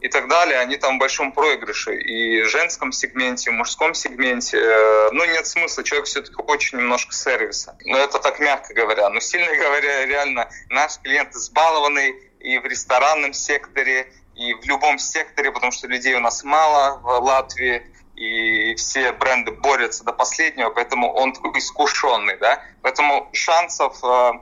и 0.00 0.08
так 0.08 0.28
далее, 0.28 0.58
они 0.58 0.76
там 0.76 0.96
в 0.96 1.00
большом 1.00 1.32
проигрыше. 1.32 1.96
И 1.96 2.42
в 2.42 2.48
женском 2.48 2.92
сегменте, 2.92 3.50
в 3.50 3.54
мужском 3.54 3.94
сегменте, 3.94 4.58
э, 4.58 5.10
ну, 5.12 5.24
нет 5.24 5.46
смысла, 5.46 5.82
человек 5.82 6.06
все-таки 6.06 6.40
очень 6.42 6.78
немножко 6.78 7.12
сервиса. 7.12 7.76
Но 7.84 7.98
это 7.98 8.18
так 8.18 8.38
мягко 8.38 8.74
говоря. 8.74 9.08
Но 9.08 9.20
сильно 9.20 9.54
говоря, 9.56 10.06
реально, 10.06 10.48
наш 10.68 10.98
клиент 10.98 11.34
избалованный 11.34 12.14
и 12.40 12.58
в 12.58 12.64
ресторанном 12.66 13.32
секторе, 13.32 14.12
и 14.36 14.54
в 14.54 14.64
любом 14.66 14.98
секторе, 14.98 15.50
потому 15.50 15.72
что 15.72 15.88
людей 15.88 16.14
у 16.14 16.20
нас 16.20 16.44
мало 16.44 17.00
в 17.02 17.24
Латвии, 17.24 17.82
и 18.14 18.74
все 18.74 19.12
бренды 19.12 19.52
борются 19.52 20.04
до 20.04 20.12
последнего, 20.12 20.70
поэтому 20.70 21.12
он 21.12 21.32
такой 21.32 21.58
искушенный, 21.58 22.36
да. 22.38 22.62
Поэтому 22.82 23.30
шансов 23.32 23.96
э, 24.02 24.32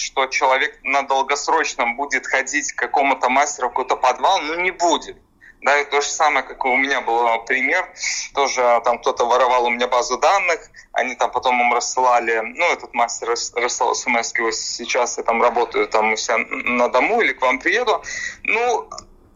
что 0.00 0.26
человек 0.26 0.78
на 0.82 1.02
долгосрочном 1.02 1.96
будет 1.96 2.26
ходить 2.26 2.72
к 2.72 2.78
какому-то 2.78 3.28
мастеру 3.28 3.68
в 3.68 3.72
какой-то 3.72 3.96
подвал, 3.96 4.40
ну 4.40 4.60
не 4.60 4.70
будет. 4.70 5.16
Да, 5.62 5.78
и 5.78 5.84
то 5.84 6.00
же 6.00 6.08
самое, 6.08 6.42
как 6.42 6.64
у 6.64 6.74
меня 6.74 7.02
был 7.02 7.44
пример, 7.44 7.86
тоже 8.34 8.80
там 8.82 8.98
кто-то 8.98 9.26
воровал 9.26 9.66
у 9.66 9.70
меня 9.70 9.88
базу 9.88 10.16
данных, 10.18 10.70
они 10.92 11.14
там 11.14 11.30
потом 11.30 11.60
им 11.60 11.74
рассылали, 11.74 12.40
ну, 12.40 12.64
этот 12.72 12.94
мастер 12.94 13.28
рассылал 13.28 13.94
смс 13.94 14.32
сейчас 14.52 15.18
я 15.18 15.22
там 15.22 15.42
работаю, 15.42 15.86
там 15.86 16.14
у 16.14 16.16
себя 16.16 16.38
на 16.38 16.88
дому 16.88 17.20
или 17.20 17.34
к 17.34 17.42
вам 17.42 17.58
приеду, 17.58 18.02
ну, 18.44 18.88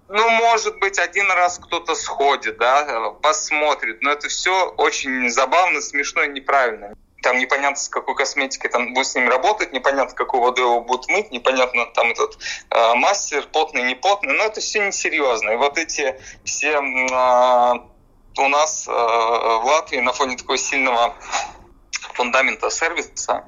ну, 0.08 0.30
может 0.30 0.78
быть, 0.78 0.98
один 0.98 1.30
раз 1.30 1.58
кто-то 1.58 1.94
сходит, 1.94 2.56
да, 2.56 3.10
посмотрит, 3.20 4.00
но 4.00 4.12
это 4.12 4.28
все 4.28 4.70
очень 4.78 5.28
забавно, 5.28 5.82
смешно 5.82 6.22
и 6.22 6.28
неправильно 6.28 6.94
там 7.24 7.38
непонятно, 7.38 7.76
с 7.76 7.88
какой 7.88 8.14
косметикой 8.14 8.70
там 8.70 8.92
будет 8.92 9.06
с 9.06 9.14
ним 9.14 9.30
работать, 9.30 9.72
непонятно, 9.72 10.14
какой 10.14 10.40
водой 10.40 10.66
его 10.66 10.80
будут 10.82 11.08
мыть, 11.08 11.30
непонятно, 11.30 11.86
там 11.86 12.10
этот 12.10 12.38
э, 12.70 12.94
мастер, 12.96 13.48
потный, 13.50 13.82
не 13.84 13.94
потный, 13.94 14.34
но 14.34 14.44
это 14.44 14.60
все 14.60 14.86
несерьезно. 14.86 15.50
И 15.50 15.56
вот 15.56 15.78
эти 15.78 16.20
все 16.44 16.72
э, 16.72 17.74
у 18.36 18.48
нас 18.48 18.86
э, 18.86 18.90
в 18.90 19.64
Латвии 19.64 20.00
на 20.00 20.12
фоне 20.12 20.36
такого 20.36 20.58
сильного 20.58 21.14
фундамента 22.12 22.68
сервиса, 22.68 23.44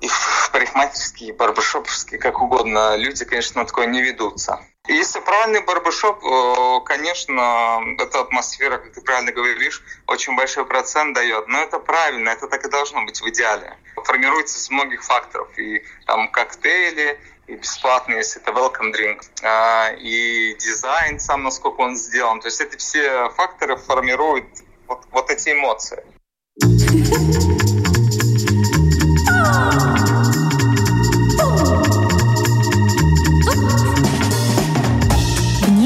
и 0.00 0.08
парикмахерские, 0.52 1.32
барбершоповские, 1.32 2.18
как 2.20 2.40
угодно, 2.40 2.96
люди, 2.96 3.24
конечно, 3.24 3.60
на 3.60 3.66
такое 3.66 3.86
не 3.86 4.02
ведутся. 4.02 4.60
Если 4.88 5.18
правильный 5.18 5.62
барбершоп, 5.62 6.24
э, 6.24 6.80
конечно, 6.84 7.80
эта 7.98 8.20
атмосфера, 8.20 8.78
как 8.78 8.92
ты 8.92 9.00
правильно 9.00 9.32
говоришь, 9.32 9.82
очень 10.06 10.36
большой 10.36 10.64
процент 10.64 11.14
дает. 11.14 11.48
Но 11.48 11.60
это 11.60 11.80
правильно, 11.80 12.30
это 12.30 12.46
так 12.46 12.64
и 12.64 12.70
должно 12.70 13.04
быть 13.04 13.20
в 13.20 13.28
идеале. 13.28 13.76
Формируется 14.04 14.58
из 14.58 14.70
многих 14.70 15.02
факторов. 15.02 15.48
И 15.58 15.82
там 16.06 16.30
коктейли, 16.30 17.18
и 17.48 17.56
бесплатный, 17.56 18.18
если 18.18 18.40
это 18.40 18.52
welcome 18.52 18.92
drink, 18.92 19.22
а, 19.42 19.90
и 19.98 20.54
дизайн 20.54 21.18
сам, 21.18 21.42
насколько 21.42 21.80
он 21.80 21.96
сделан. 21.96 22.40
То 22.40 22.46
есть 22.46 22.60
это 22.60 22.76
все 22.78 23.28
факторы 23.30 23.76
формируют 23.76 24.46
вот, 24.86 25.04
вот 25.10 25.30
эти 25.30 25.50
эмоции. 25.50 26.04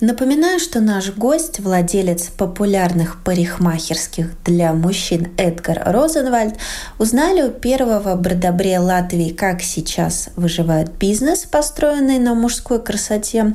Напоминаю, 0.00 0.60
что 0.60 0.80
наш 0.80 1.10
гость, 1.10 1.58
владелец 1.58 2.28
популярных 2.28 3.20
парикмахерских 3.24 4.30
для 4.44 4.72
мужчин 4.72 5.32
Эдгар 5.36 5.82
Розенвальд, 5.84 6.54
узнали 7.00 7.42
у 7.42 7.50
первого 7.50 8.14
бродобре 8.14 8.78
Латвии, 8.78 9.30
как 9.30 9.60
сейчас 9.60 10.28
выживает 10.36 10.92
бизнес, 10.92 11.40
построенный 11.40 12.20
на 12.20 12.34
мужской 12.34 12.80
красоте, 12.80 13.54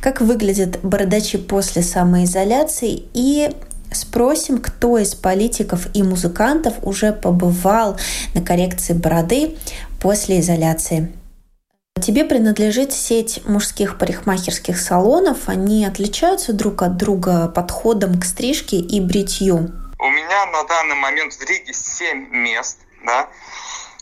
как 0.00 0.20
выглядят 0.20 0.80
бородачи 0.82 1.38
после 1.38 1.82
самоизоляции 1.82 3.04
и 3.14 3.52
спросим, 3.92 4.58
кто 4.58 4.98
из 4.98 5.14
политиков 5.14 5.86
и 5.94 6.02
музыкантов 6.02 6.74
уже 6.82 7.12
побывал 7.12 7.96
на 8.34 8.42
коррекции 8.42 8.94
бороды 8.94 9.56
после 10.00 10.40
изоляции. 10.40 11.12
Тебе 12.02 12.24
принадлежит 12.24 12.92
сеть 12.92 13.46
мужских 13.46 13.98
парикмахерских 13.98 14.78
салонов. 14.78 15.48
Они 15.48 15.86
отличаются 15.86 16.52
друг 16.52 16.82
от 16.82 16.96
друга 16.96 17.48
подходом 17.48 18.20
к 18.20 18.24
стрижке 18.24 18.76
и 18.76 19.00
бритью. 19.00 19.70
У 20.00 20.08
меня 20.10 20.46
на 20.46 20.64
данный 20.64 20.96
момент 20.96 21.32
в 21.34 21.48
Риге 21.48 21.72
7 21.72 22.30
мест, 22.30 22.78
да, 23.06 23.28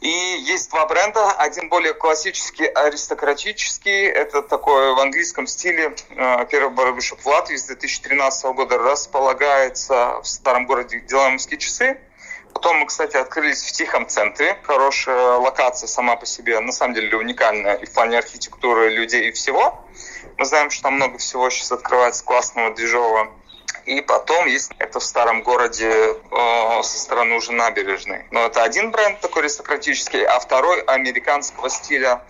и 0.00 0.08
есть 0.08 0.70
два 0.70 0.86
бренда. 0.86 1.32
Один 1.32 1.68
более 1.68 1.94
классический, 1.94 2.64
аристократический. 2.64 4.06
Это 4.06 4.42
такой 4.42 4.94
в 4.94 4.98
английском 4.98 5.46
стиле. 5.46 5.94
Э, 6.16 6.44
первый 6.50 6.74
барбершоп 6.74 7.20
в 7.20 7.26
Латвии 7.26 7.56
с 7.56 7.66
2013 7.66 8.44
года 8.46 8.78
располагается 8.78 10.18
в 10.20 10.26
старом 10.26 10.66
городе 10.66 11.00
Деламовские 11.00 11.58
часы. 11.58 11.98
Потом 12.62 12.78
мы, 12.78 12.86
кстати, 12.86 13.16
открылись 13.16 13.60
в 13.60 13.72
Тихом 13.72 14.06
центре. 14.06 14.56
Хорошая 14.62 15.38
локация 15.38 15.88
сама 15.88 16.14
по 16.14 16.26
себе, 16.26 16.60
на 16.60 16.70
самом 16.70 16.94
деле 16.94 17.16
уникальная 17.16 17.74
и 17.74 17.86
в 17.86 17.92
плане 17.92 18.18
архитектуры 18.18 18.88
людей 18.90 19.30
и 19.30 19.32
всего. 19.32 19.84
Мы 20.38 20.44
знаем, 20.44 20.70
что 20.70 20.84
там 20.84 20.94
много 20.94 21.18
всего 21.18 21.50
сейчас 21.50 21.72
открывается 21.72 22.24
классного, 22.24 22.72
движового. 22.72 23.32
И 23.84 24.00
потом 24.00 24.46
есть 24.46 24.70
это 24.78 25.00
в 25.00 25.02
старом 25.02 25.42
городе 25.42 25.90
э, 25.90 26.82
со 26.84 26.98
стороны 27.00 27.34
уже 27.34 27.50
набережной. 27.50 28.26
Но 28.30 28.46
это 28.46 28.62
один 28.62 28.92
бренд 28.92 29.18
такой 29.18 29.42
аристократический, 29.42 30.24
а 30.24 30.38
второй 30.38 30.82
американского 30.82 31.68
стиля. 31.68 32.22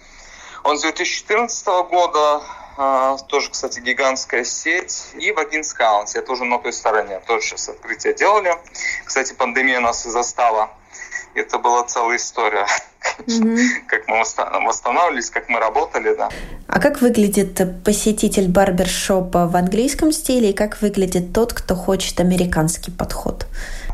Он 0.65 0.79
с 0.79 0.81
2014 0.81 1.67
года, 1.91 2.41
тоже, 3.29 3.51
кстати, 3.51 3.81
гигантская 3.81 4.45
сеть. 4.45 5.09
И 5.15 5.33
в 5.33 5.39
Агинскаунсе, 5.39 6.21
это 6.21 6.33
уже 6.33 6.45
на 6.45 6.59
той 6.59 6.73
стороне, 6.73 7.21
тоже 7.27 7.47
сейчас 7.47 7.69
открытие 7.69 8.15
делали. 8.15 8.57
Кстати, 9.05 9.33
пандемия 9.33 9.81
нас 9.81 10.07
и 10.07 10.11
застала 10.11 10.71
это 11.35 11.59
была 11.59 11.85
целая 11.85 12.17
история. 12.17 12.67
Mm-hmm. 13.27 13.87
Как 13.89 14.07
мы 14.07 14.19
восстанавливались, 14.19 15.31
как 15.31 15.49
мы 15.49 15.59
работали, 15.59 16.15
да. 16.15 16.31
А 16.69 16.81
как 16.81 17.01
выглядит 17.01 17.61
посетитель 17.85 18.49
барбершопа 18.49 19.47
в 19.47 19.57
английском 19.57 20.13
стиле 20.13 20.51
и 20.51 20.53
как 20.53 20.81
выглядит 20.81 21.33
тот, 21.33 21.53
кто 21.53 21.75
хочет 21.75 22.21
американский 22.21 22.91
подход? 22.91 23.47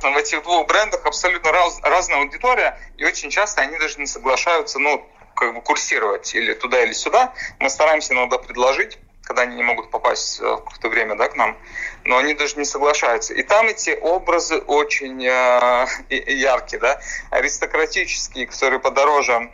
В 0.02 0.16
этих 0.16 0.42
двух 0.42 0.66
брендах 0.66 1.04
абсолютно 1.04 1.52
раз, 1.52 1.80
разная 1.82 2.18
аудитория, 2.18 2.78
и 2.96 3.04
очень 3.04 3.30
часто 3.30 3.62
они 3.62 3.78
даже 3.78 3.98
не 3.98 4.06
соглашаются, 4.06 4.78
ну, 4.78 5.04
как 5.38 5.54
бы 5.54 5.60
курсировать 5.62 6.34
или 6.34 6.54
туда, 6.54 6.82
или 6.82 6.92
сюда. 6.92 7.32
Мы 7.60 7.70
стараемся 7.70 8.14
иногда 8.14 8.38
предложить 8.38 8.98
когда 9.28 9.42
они 9.42 9.56
не 9.56 9.62
могут 9.62 9.90
попасть 9.90 10.40
в 10.40 10.56
какое-то 10.56 10.88
время 10.88 11.14
да, 11.14 11.28
к 11.28 11.36
нам, 11.36 11.58
но 12.04 12.16
они 12.16 12.32
даже 12.32 12.56
не 12.56 12.64
соглашаются. 12.64 13.34
И 13.34 13.42
там 13.42 13.66
эти 13.66 13.90
образы 13.90 14.56
очень 14.56 15.22
э, 15.22 15.86
яркие, 16.08 16.80
да, 16.80 16.98
аристократические, 17.30 18.46
которые 18.46 18.80
подороже 18.80 19.50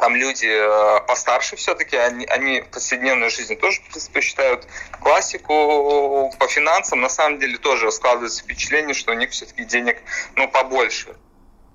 там 0.00 0.16
люди 0.16 0.48
э, 0.48 1.00
постарше 1.06 1.54
все-таки, 1.56 1.96
они, 1.96 2.24
они 2.24 2.62
в 2.62 2.70
повседневной 2.70 3.30
жизни 3.30 3.54
тоже 3.54 3.82
предпочитают 3.82 4.66
классику 5.00 6.32
по 6.38 6.48
финансам. 6.48 7.02
На 7.02 7.08
самом 7.08 7.38
деле 7.38 7.58
тоже 7.58 7.92
складывается 7.92 8.42
впечатление, 8.42 8.94
что 8.94 9.12
у 9.12 9.14
них 9.14 9.30
все-таки 9.30 9.64
денег 9.64 9.98
ну, 10.34 10.48
побольше 10.48 11.14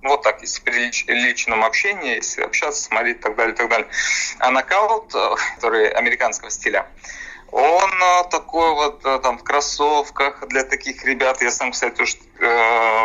вот 0.06 0.22
так, 0.22 0.40
если 0.40 0.60
при 0.62 0.86
лич, 0.86 1.04
личном 1.06 1.64
общении, 1.64 2.14
если 2.14 2.42
общаться, 2.42 2.82
смотреть 2.82 3.18
и 3.18 3.20
так 3.20 3.36
далее, 3.36 3.54
и 3.54 3.56
так 3.56 3.68
далее. 3.68 3.88
А 4.38 4.50
нокаут, 4.50 5.14
э, 5.14 5.34
который 5.56 5.88
американского 5.88 6.50
стиля, 6.50 6.86
он 7.52 7.90
э, 7.90 8.24
такой 8.30 8.74
вот 8.74 9.04
э, 9.04 9.20
там 9.22 9.38
в 9.38 9.44
кроссовках 9.44 10.46
для 10.48 10.64
таких 10.64 11.04
ребят. 11.04 11.40
Я 11.42 11.50
сам, 11.50 11.72
кстати, 11.72 11.94
тоже 11.94 12.16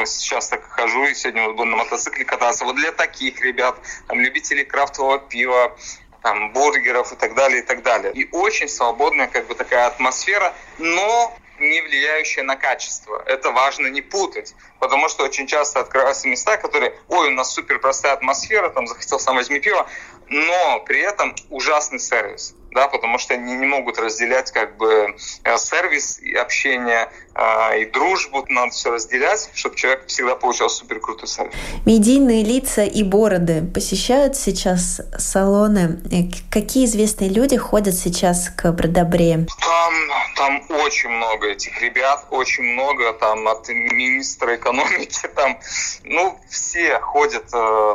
сейчас 0.06 0.50
так 0.50 0.64
хожу 0.64 1.06
и 1.06 1.14
сегодня 1.14 1.48
вот 1.48 1.56
буду 1.56 1.70
на 1.70 1.78
мотоцикле 1.78 2.26
кататься. 2.26 2.66
Вот 2.66 2.76
для 2.76 2.92
таких 2.92 3.42
ребят, 3.42 3.76
там, 4.08 4.20
любителей 4.20 4.66
крафтового 4.66 5.20
пива, 5.20 5.78
там, 6.22 6.54
бургеров 6.54 7.12
и 7.14 7.16
так 7.16 7.36
далее, 7.36 7.60
и 7.60 7.66
так 7.66 7.84
далее. 7.84 8.12
И 8.14 8.30
очень 8.32 8.68
свободная 8.68 9.28
как 9.28 9.48
бы 9.48 9.56
такая 9.56 9.88
атмосфера, 9.88 10.54
но 10.78 11.36
не 11.60 11.82
влияющая 11.82 12.44
на 12.44 12.56
качество. 12.56 13.22
Это 13.26 13.52
важно 13.52 13.88
не 13.88 14.02
путать, 14.02 14.56
потому 14.80 15.10
что 15.10 15.24
очень 15.24 15.48
часто 15.48 15.80
открываются 15.80 16.28
места, 16.28 16.58
которые, 16.58 16.98
ой, 17.08 17.28
у 17.28 17.32
нас 17.32 17.54
супер 17.54 17.80
простая 17.80 18.14
атмосфера, 18.14 18.70
там 18.70 18.88
захотел 18.88 19.20
сам 19.20 19.36
возьми 19.36 19.60
пиво, 19.60 19.88
но 20.28 20.80
при 20.80 21.00
этом 21.00 21.36
ужасный 21.50 22.00
сервис 22.00 22.56
да, 22.72 22.88
потому 22.88 23.18
что 23.18 23.34
они 23.34 23.56
не 23.56 23.66
могут 23.66 24.00
разделять 24.00 24.52
как 24.52 24.78
бы 24.78 25.16
э, 25.44 25.58
сервис 25.58 26.20
и 26.20 26.34
общение 26.36 27.10
э, 27.36 27.82
и 27.82 27.86
дружбу, 27.86 28.46
надо 28.50 28.72
все 28.72 28.92
разделять, 28.92 29.50
чтобы 29.54 29.76
человек 29.76 30.08
всегда 30.08 30.36
получал 30.36 30.70
супер 30.70 31.00
крутой 31.00 31.28
сервис. 31.28 31.54
Медийные 31.86 32.44
лица 32.44 32.84
и 32.84 33.04
бороды 33.04 33.64
посещают 33.74 34.38
сейчас 34.38 35.02
салоны. 35.18 36.02
Э, 36.12 36.32
какие 36.50 36.86
известные 36.86 37.30
люди 37.30 37.58
ходят 37.58 37.94
сейчас 37.94 38.50
к 38.50 38.72
Бродобре? 38.72 39.48
Там, 39.60 39.94
там 40.38 40.64
очень 40.82 41.10
много 41.10 41.48
этих 41.48 41.82
ребят, 41.82 42.26
очень 42.32 42.64
много 42.64 43.12
там 43.14 43.48
от 43.50 43.68
министра 43.68 44.56
экономики, 44.56 45.28
там, 45.36 45.60
ну, 46.04 46.40
все 46.50 47.00
ходят, 47.00 47.50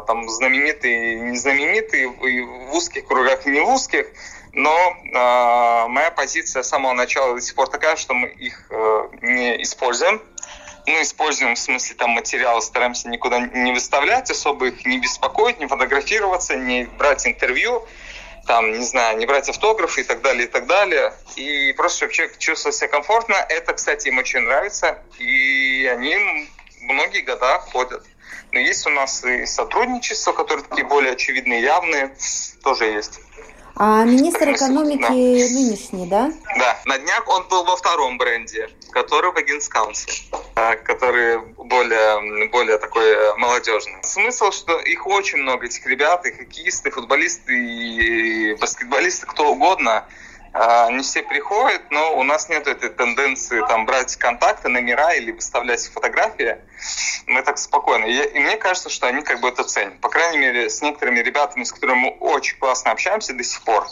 там, 0.07 0.29
знаменитые 0.29 1.21
незнаменитые, 1.21 2.13
и 2.13 2.41
в 2.43 2.75
узких 2.75 3.07
кругах, 3.07 3.47
и 3.47 3.51
не 3.51 3.61
в 3.61 3.69
узких, 3.69 4.07
но 4.57 4.97
э, 5.05 5.89
моя 5.89 6.11
позиция 6.11 6.63
с 6.63 6.69
самого 6.69 6.95
начала 6.95 7.35
до 7.35 7.41
сих 7.43 7.55
пор 7.55 7.69
такая, 7.69 7.95
что 7.97 8.15
мы 8.15 8.29
их 8.29 8.67
э, 8.71 9.09
не 9.21 9.63
используем. 9.63 10.21
Ну, 10.87 11.03
используем 11.03 11.57
в 11.57 11.59
смысле 11.59 11.95
там 11.97 12.11
материалы, 12.11 12.63
стараемся 12.63 13.09
никуда 13.11 13.39
не 13.41 13.73
выставлять, 13.73 14.31
особо 14.31 14.69
их 14.69 14.87
не 14.87 14.99
беспокоить, 14.99 15.61
не 15.61 15.67
фотографироваться, 15.67 16.57
не 16.57 16.85
брать 16.85 17.27
интервью, 17.27 17.87
там, 18.47 18.73
не 18.73 18.85
знаю, 18.85 19.19
не 19.19 19.27
брать 19.27 19.49
автографы 19.51 20.01
и 20.01 20.05
так 20.05 20.23
далее, 20.23 20.45
и 20.45 20.51
так 20.51 20.67
далее. 20.67 21.13
И 21.35 21.75
просто, 21.77 21.99
чтобы 21.99 22.15
человек 22.15 22.39
чувствовал 22.39 22.73
себя 22.73 22.89
комфортно. 22.89 23.35
Это, 23.35 23.75
кстати, 23.75 24.09
им 24.09 24.17
очень 24.17 24.41
нравится. 24.41 25.03
И 25.19 25.87
они 25.93 26.49
многие 26.81 27.21
года 27.21 27.59
ходят. 27.59 28.03
Но 28.53 28.61
есть 28.61 28.87
у 28.87 28.91
нас 28.91 29.23
и 29.23 29.45
сотрудничество, 29.45 30.33
которые 30.33 30.65
такие 30.65 30.87
более 30.87 31.13
очевидные, 31.13 31.61
явные, 31.61 32.17
тоже 32.63 32.87
есть. 32.87 33.21
А 33.79 34.05
министр 34.05 34.53
экономики 34.53 35.03
да. 35.03 35.11
нынешний, 35.11 36.07
да? 36.07 36.33
Да, 36.59 36.81
на 36.87 36.99
днях 36.99 37.29
он 37.29 37.47
был 37.49 37.63
во 37.65 37.77
втором 37.77 38.17
бренде, 38.17 38.71
который 38.91 39.33
в 39.33 39.37
Агинскаунсе, 39.37 40.11
который 40.83 41.39
более, 41.59 42.49
более 42.49 42.79
такой 42.79 43.05
э, 43.05 43.35
молодежный. 43.37 44.03
Смысл, 44.03 44.51
что 44.51 44.79
их 44.79 45.07
очень 45.07 45.39
много, 45.39 45.67
этих 45.67 45.87
ребят, 45.87 46.25
и 46.25 46.33
хоккеисты, 46.33 46.89
и 46.89 46.93
футболисты, 46.93 47.53
и 47.53 48.55
баскетболисты, 48.55 49.27
кто 49.27 49.53
угодно. 49.53 50.07
А, 50.59 50.91
не 50.91 51.03
все 51.03 51.23
приходят, 51.23 51.83
но 51.91 52.17
у 52.17 52.23
нас 52.23 52.49
нет 52.49 52.67
этой 52.67 52.89
тенденции 52.89 53.61
там 53.69 53.85
брать 53.85 54.17
контакты, 54.17 54.69
номера 54.69 55.13
или 55.13 55.31
выставлять 55.31 55.87
фотографии. 55.89 56.57
Мы 57.27 57.43
так 57.43 57.59
спокойно. 57.59 58.07
И, 58.07 58.15
и 58.15 58.39
мне 58.39 58.57
кажется, 58.57 58.89
что 58.89 59.07
они 59.07 59.21
как 59.21 59.41
бы 59.41 59.49
это 59.49 59.65
ценят. 59.65 60.01
По 60.01 60.09
крайней 60.09 60.39
мере, 60.39 60.71
с 60.71 60.81
некоторыми 60.81 61.19
ребятами, 61.19 61.65
с 61.65 61.73
которыми 61.73 61.99
мы 61.99 62.11
очень 62.21 62.59
классно 62.59 62.91
общаемся 62.93 63.35
до 63.35 63.45
сих 63.45 63.63
пор, 63.65 63.87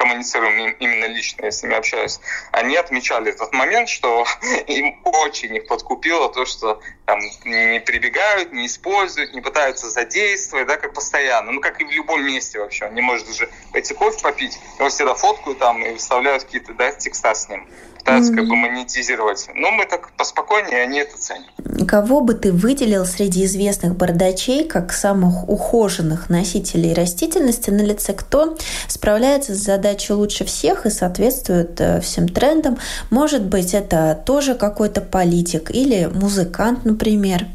коммуницируем 0.00 0.70
именно 0.80 1.04
лично, 1.04 1.44
я 1.44 1.50
с 1.50 1.62
ними 1.62 1.76
общаюсь, 1.76 2.20
они 2.52 2.74
отмечали 2.76 3.30
этот 3.30 3.52
момент, 3.52 3.86
что 3.90 4.24
им 4.66 4.98
очень 5.04 5.54
их 5.54 5.66
подкупило 5.66 6.32
то, 6.32 6.46
что 6.46 6.80
там 7.04 7.20
не 7.44 7.80
прибегают, 7.80 8.50
не 8.50 8.64
используют, 8.64 9.34
не 9.34 9.42
пытаются 9.42 9.90
задействовать, 9.90 10.66
да, 10.66 10.78
как 10.78 10.94
постоянно. 10.94 11.52
Ну, 11.52 11.60
как 11.60 11.82
и 11.82 11.84
в 11.84 11.90
любом 11.90 12.24
месте 12.24 12.58
вообще. 12.58 12.86
Он 12.86 12.94
не 12.94 13.02
может 13.02 13.26
даже 13.26 13.50
пойти 13.72 13.92
кофе 13.92 14.18
попить, 14.22 14.58
его 14.78 14.88
всегда 14.88 15.14
фоткают 15.14 15.58
там 15.58 15.84
и 15.84 15.90
выставляют 15.90 16.44
какие-то, 16.44 16.72
да, 16.72 16.92
текста 16.92 17.34
с 17.34 17.48
ним 17.50 17.68
пытаются 18.00 18.32
mm-hmm. 18.32 18.36
как 18.36 18.48
бы 18.48 18.56
монетизировать. 18.56 19.48
Но 19.54 19.70
мы 19.70 19.86
так 19.86 20.12
поспокойнее, 20.16 20.82
они 20.82 20.98
это 20.98 21.16
ценят. 21.16 21.46
Кого 21.86 22.20
бы 22.20 22.34
ты 22.34 22.52
выделил 22.52 23.04
среди 23.04 23.44
известных 23.44 23.96
бардачей 23.96 24.64
как 24.64 24.92
самых 24.92 25.48
ухоженных 25.48 26.28
носителей 26.28 26.92
растительности 26.92 27.70
на 27.70 27.82
лице? 27.82 28.12
Кто 28.12 28.56
справляется 28.88 29.54
с 29.54 29.58
задачей 29.58 30.12
лучше 30.14 30.44
всех 30.44 30.86
и 30.86 30.90
соответствует 30.90 31.80
э, 31.80 32.00
всем 32.00 32.28
трендам? 32.28 32.78
Может 33.10 33.42
быть, 33.42 33.74
это 33.74 34.20
тоже 34.26 34.54
какой-то 34.54 35.00
политик 35.00 35.70
или 35.70 36.06
музыкант, 36.12 36.84
например? 36.84 37.46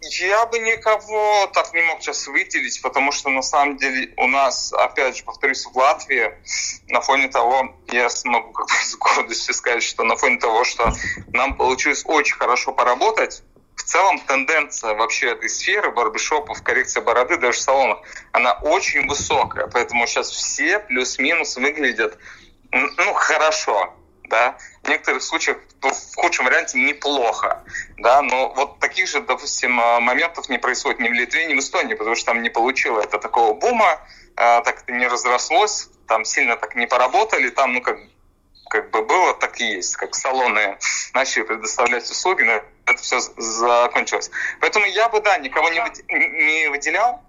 Я 0.00 0.46
бы 0.46 0.58
никого 0.60 1.48
так 1.52 1.74
не 1.74 1.82
мог 1.82 2.00
сейчас 2.00 2.28
выделить, 2.28 2.80
потому 2.82 3.10
что 3.10 3.30
на 3.30 3.42
самом 3.42 3.76
деле 3.78 4.14
у 4.16 4.28
нас, 4.28 4.72
опять 4.72 5.16
же, 5.16 5.24
повторюсь, 5.24 5.64
в 5.64 5.76
Латвии 5.76 6.32
на 6.88 7.00
фоне 7.00 7.28
того, 7.28 7.74
я 7.90 8.08
смогу 8.08 8.52
как 8.52 8.66
бы 8.66 8.74
с 8.74 8.94
гордостью 8.96 9.54
сказать, 9.54 9.82
что 9.82 10.04
на 10.04 10.16
фоне 10.16 10.38
того, 10.38 10.64
что 10.64 10.92
нам 11.32 11.56
получилось 11.56 12.04
очень 12.06 12.36
хорошо 12.36 12.72
поработать, 12.72 13.42
в 13.74 13.82
целом 13.82 14.20
тенденция 14.20 14.94
вообще 14.94 15.30
этой 15.32 15.48
сферы 15.48 15.90
барбершопов, 15.90 16.62
коррекция 16.62 17.02
бороды, 17.02 17.36
даже 17.36 17.58
в 17.58 17.62
салонах, 17.62 17.98
она 18.32 18.52
очень 18.52 19.08
высокая. 19.08 19.66
Поэтому 19.66 20.06
сейчас 20.06 20.30
все 20.30 20.78
плюс-минус 20.80 21.56
выглядят 21.56 22.18
ну, 22.70 23.14
хорошо 23.14 23.94
да, 24.28 24.56
в 24.82 24.88
некоторых 24.88 25.22
случаях 25.22 25.58
ну, 25.82 25.90
в 25.90 26.14
худшем 26.16 26.46
варианте 26.46 26.78
неплохо, 26.78 27.62
да, 27.98 28.22
но 28.22 28.52
вот 28.54 28.78
таких 28.78 29.08
же, 29.08 29.20
допустим, 29.20 29.80
э, 29.80 30.00
моментов 30.00 30.48
не 30.48 30.58
происходит 30.58 31.00
ни 31.00 31.08
в 31.08 31.12
Литве, 31.12 31.46
ни 31.46 31.54
в 31.54 31.58
Эстонии, 31.58 31.94
потому 31.94 32.16
что 32.16 32.26
там 32.26 32.42
не 32.42 32.50
получило 32.50 33.00
это 33.00 33.18
такого 33.18 33.54
бума, 33.54 34.00
э, 34.36 34.62
так 34.62 34.82
это 34.82 34.92
не 34.92 35.06
разрослось, 35.06 35.88
там 36.06 36.24
сильно 36.24 36.56
так 36.56 36.74
не 36.74 36.86
поработали, 36.86 37.50
там, 37.50 37.74
ну, 37.74 37.80
как, 37.80 37.98
как 38.70 38.90
бы 38.90 39.02
было, 39.02 39.34
так 39.34 39.60
и 39.60 39.64
есть, 39.76 39.96
как 39.96 40.14
салоны 40.14 40.78
начали 41.14 41.42
предоставлять 41.42 42.10
услуги, 42.10 42.42
но 42.42 42.62
это 42.86 43.02
все 43.02 43.20
закончилось. 43.20 44.30
Поэтому 44.60 44.86
я 44.86 45.08
бы, 45.08 45.20
да, 45.20 45.38
никого 45.38 45.68
не 45.70 46.68
выделял, 46.68 47.14
а, 47.14 47.27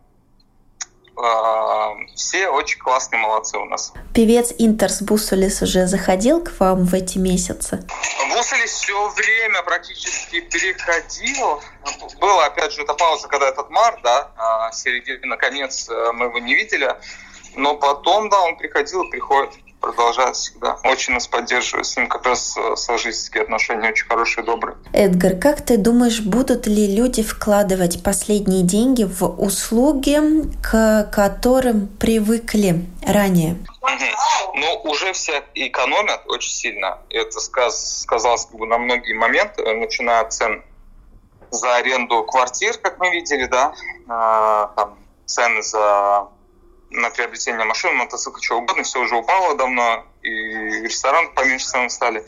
все 2.15 2.47
очень 2.47 2.79
классные 2.79 3.21
молодцы 3.21 3.57
у 3.57 3.65
нас. 3.65 3.93
Певец 4.13 4.53
Интерс 4.57 5.01
Бусулис 5.01 5.61
уже 5.61 5.85
заходил 5.85 6.43
к 6.43 6.51
вам 6.59 6.85
в 6.85 6.93
эти 6.93 7.17
месяцы? 7.17 7.85
Бусулис 8.33 8.71
все 8.71 9.09
время 9.09 9.61
практически 9.63 10.39
переходил. 10.41 11.61
Была, 12.19 12.45
опять 12.45 12.71
же, 12.71 12.83
эта 12.83 12.93
пауза, 12.93 13.27
когда 13.27 13.49
этот 13.49 13.69
март, 13.69 13.99
да, 14.03 14.31
а, 14.37 14.71
середина, 14.71 15.35
конец, 15.37 15.89
э, 15.89 16.11
мы 16.13 16.25
его 16.25 16.39
не 16.39 16.55
видели. 16.55 16.95
Но 17.55 17.75
потом, 17.75 18.29
да, 18.29 18.39
он 18.41 18.57
приходил 18.57 19.03
и 19.03 19.09
приходит 19.09 19.53
продолжает 19.79 20.35
всегда. 20.35 20.77
Очень 20.83 21.13
нас 21.13 21.27
поддерживает. 21.27 21.85
С 21.85 21.97
ним 21.97 22.07
как 22.07 22.25
раз 22.25 22.55
э, 22.57 22.75
сложительские 22.75 23.43
отношения 23.43 23.89
очень 23.89 24.07
хорошие, 24.07 24.43
добрые. 24.43 24.77
Эдгар, 24.93 25.35
как 25.37 25.61
ты 25.61 25.77
думаешь, 25.77 26.21
будут 26.21 26.67
ли 26.67 26.95
люди 26.95 27.23
вкладывать 27.23 28.03
последние 28.03 28.63
деньги 28.63 29.03
в 29.03 29.23
услуги, 29.23 30.19
к 30.61 31.09
которым 31.11 31.87
привыкли 31.87 32.85
ранее? 33.05 33.57
Ну, 34.55 34.81
уже 34.83 35.13
все 35.13 35.43
экономят 35.55 36.21
очень 36.27 36.51
сильно. 36.51 36.99
Это 37.09 37.39
сказ, 37.39 38.01
сказалось 38.01 38.45
как 38.45 38.59
бы, 38.59 38.67
на 38.67 38.77
многие 38.77 39.13
моменты, 39.13 39.63
начиная 39.73 40.21
от 40.21 40.33
цен 40.33 40.63
за 41.51 41.75
аренду 41.77 42.23
квартир, 42.23 42.77
как 42.77 42.99
мы 42.99 43.11
видели, 43.11 43.45
да, 43.45 43.73
а, 44.07 44.67
там, 44.75 44.97
цены 45.25 45.61
за 45.63 46.27
на 46.89 47.09
приобретение 47.09 47.65
машин, 47.65 47.95
мотоцикла, 47.95 48.41
чего 48.41 48.59
угодно, 48.59 48.83
все 48.83 48.99
уже 48.99 49.15
упало 49.15 49.55
давно, 49.55 50.05
и 50.23 50.29
рестораны 50.29 51.29
поменьше 51.29 51.67
цены 51.67 51.89
стали. 51.89 52.25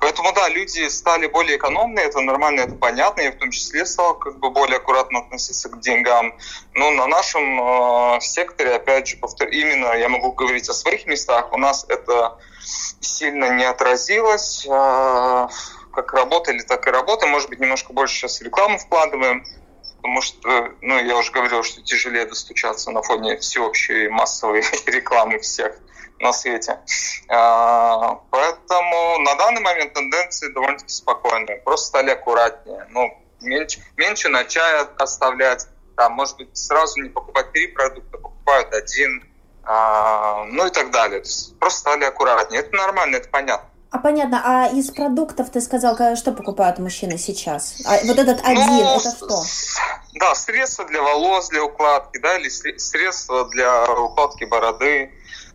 Поэтому, 0.00 0.32
да, 0.32 0.48
люди 0.48 0.88
стали 0.88 1.26
более 1.26 1.56
экономные, 1.56 2.06
это 2.06 2.20
нормально, 2.20 2.60
это 2.60 2.74
понятно, 2.74 3.22
я 3.22 3.32
в 3.32 3.36
том 3.36 3.50
числе 3.50 3.84
стал 3.86 4.18
как 4.18 4.38
бы 4.38 4.50
более 4.50 4.76
аккуратно 4.76 5.20
относиться 5.20 5.68
к 5.68 5.80
деньгам. 5.80 6.34
Но 6.74 6.90
на 6.92 7.06
нашем 7.06 7.60
э, 8.16 8.20
секторе, 8.20 8.74
опять 8.74 9.08
же, 9.08 9.16
повтор... 9.16 9.48
именно 9.48 9.92
я 9.94 10.08
могу 10.08 10.32
говорить 10.32 10.68
о 10.68 10.74
своих 10.74 11.06
местах, 11.06 11.52
у 11.52 11.58
нас 11.58 11.84
это 11.88 12.38
сильно 13.00 13.50
не 13.56 13.64
отразилось. 13.64 14.66
Э, 14.70 15.48
как 15.94 16.12
работали, 16.12 16.60
так 16.60 16.86
и 16.86 16.90
работаем. 16.90 17.32
Может 17.32 17.48
быть, 17.48 17.60
немножко 17.60 17.92
больше 17.92 18.16
сейчас 18.16 18.42
рекламу 18.42 18.78
вкладываем, 18.78 19.44
потому 20.04 20.20
что, 20.20 20.68
ну, 20.82 20.98
я 21.02 21.16
уже 21.16 21.32
говорил, 21.32 21.62
что 21.62 21.80
тяжелее 21.80 22.26
достучаться 22.26 22.90
на 22.90 23.00
фоне 23.00 23.38
всеобщей 23.38 24.08
массовой 24.08 24.62
рекламы 24.86 25.38
всех 25.38 25.74
на 26.20 26.30
свете. 26.34 26.78
А, 27.30 28.20
поэтому 28.30 29.18
на 29.20 29.34
данный 29.36 29.62
момент 29.62 29.94
тенденции 29.94 30.52
довольно-таки 30.52 30.92
спокойные. 30.92 31.56
Просто 31.62 31.86
стали 31.86 32.10
аккуратнее. 32.10 32.86
Ну, 32.90 33.18
меньше, 33.40 33.82
меньше 33.96 34.28
на 34.28 34.44
чай 34.44 34.84
оставлять. 34.98 35.66
Там, 35.96 36.12
может 36.12 36.36
быть, 36.36 36.54
сразу 36.54 37.00
не 37.00 37.08
покупать 37.08 37.50
три 37.52 37.68
продукта, 37.68 38.18
покупают 38.18 38.74
один. 38.74 39.26
А, 39.62 40.44
ну 40.44 40.66
и 40.66 40.70
так 40.70 40.90
далее. 40.90 41.22
Просто 41.58 41.80
стали 41.80 42.04
аккуратнее. 42.04 42.60
Это 42.60 42.76
нормально, 42.76 43.16
это 43.16 43.30
понятно. 43.30 43.70
А 43.94 43.98
понятно, 43.98 44.42
а 44.44 44.66
из 44.66 44.90
продуктов 44.90 45.50
ты 45.50 45.60
сказал, 45.60 45.96
что 46.16 46.32
покупают 46.32 46.80
мужчины 46.80 47.16
сейчас? 47.16 47.76
А 47.86 48.04
вот 48.04 48.18
этот 48.18 48.44
один, 48.44 48.66
ну, 48.66 48.98
это 48.98 49.10
что? 49.10 49.40
Да, 50.14 50.34
средства 50.34 50.84
для 50.86 51.00
волос, 51.00 51.48
для 51.50 51.62
укладки, 51.62 52.18
да, 52.18 52.36
или 52.36 52.48
средства 52.48 53.48
для 53.50 53.84
укладки 53.84 54.42
бороды, 54.46 55.12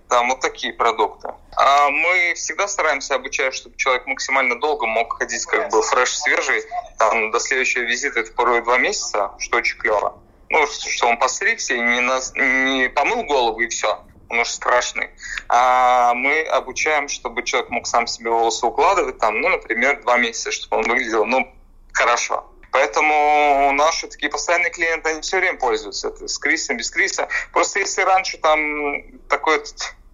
там 0.07 0.29
вот 0.29 0.39
такие 0.39 0.71
продукты. 0.71 1.33
А 1.57 1.89
мы 1.89 2.33
всегда 2.35 2.69
стараемся 2.69 3.15
обучать, 3.15 3.53
чтобы 3.53 3.75
человек 3.75 4.07
максимально 4.07 4.57
долго 4.57 4.85
мог 4.85 5.17
ходить 5.17 5.45
как 5.45 5.69
бы 5.69 5.81
фреш 5.81 6.17
свежий, 6.17 6.63
там 6.97 7.31
до 7.31 7.41
следующего 7.41 7.81
визита 7.81 8.21
это 8.21 8.31
порой 8.31 8.63
два 8.63 8.77
месяца, 8.77 9.31
что 9.39 9.57
очень 9.57 9.77
клево. 9.77 10.17
Ну, 10.47 10.65
что 10.65 11.07
он 11.07 11.19
постригся 11.19 11.73
и 11.73 11.79
не, 11.81 11.99
на, 11.99 12.21
не 12.35 12.87
помыл 12.87 13.23
голову 13.23 13.59
и 13.59 13.67
все 13.67 13.99
он 14.29 14.39
уже 14.39 14.51
страшный. 14.51 15.09
А 15.47 16.13
мы 16.13 16.41
обучаем, 16.43 17.07
чтобы 17.07 17.43
человек 17.43 17.69
мог 17.69 17.87
сам 17.87 18.07
себе 18.07 18.29
волосы 18.29 18.65
укладывать, 18.65 19.17
там, 19.17 19.41
ну, 19.41 19.49
например, 19.49 20.01
два 20.01 20.17
месяца, 20.17 20.51
чтобы 20.51 20.77
он 20.77 20.83
выглядел, 20.83 21.25
ну, 21.25 21.51
хорошо. 21.93 22.45
Поэтому 22.71 23.71
наши 23.73 24.07
такие 24.07 24.31
постоянные 24.31 24.69
клиенты, 24.69 25.09
они 25.09 25.21
все 25.21 25.39
время 25.39 25.57
пользуются. 25.57 26.09
Это 26.09 26.27
с 26.27 26.37
крисом, 26.37 26.77
без 26.77 26.91
криса. 26.91 27.27
Просто 27.51 27.79
если 27.79 28.03
раньше 28.03 28.37
там 28.37 29.19
такой 29.27 29.63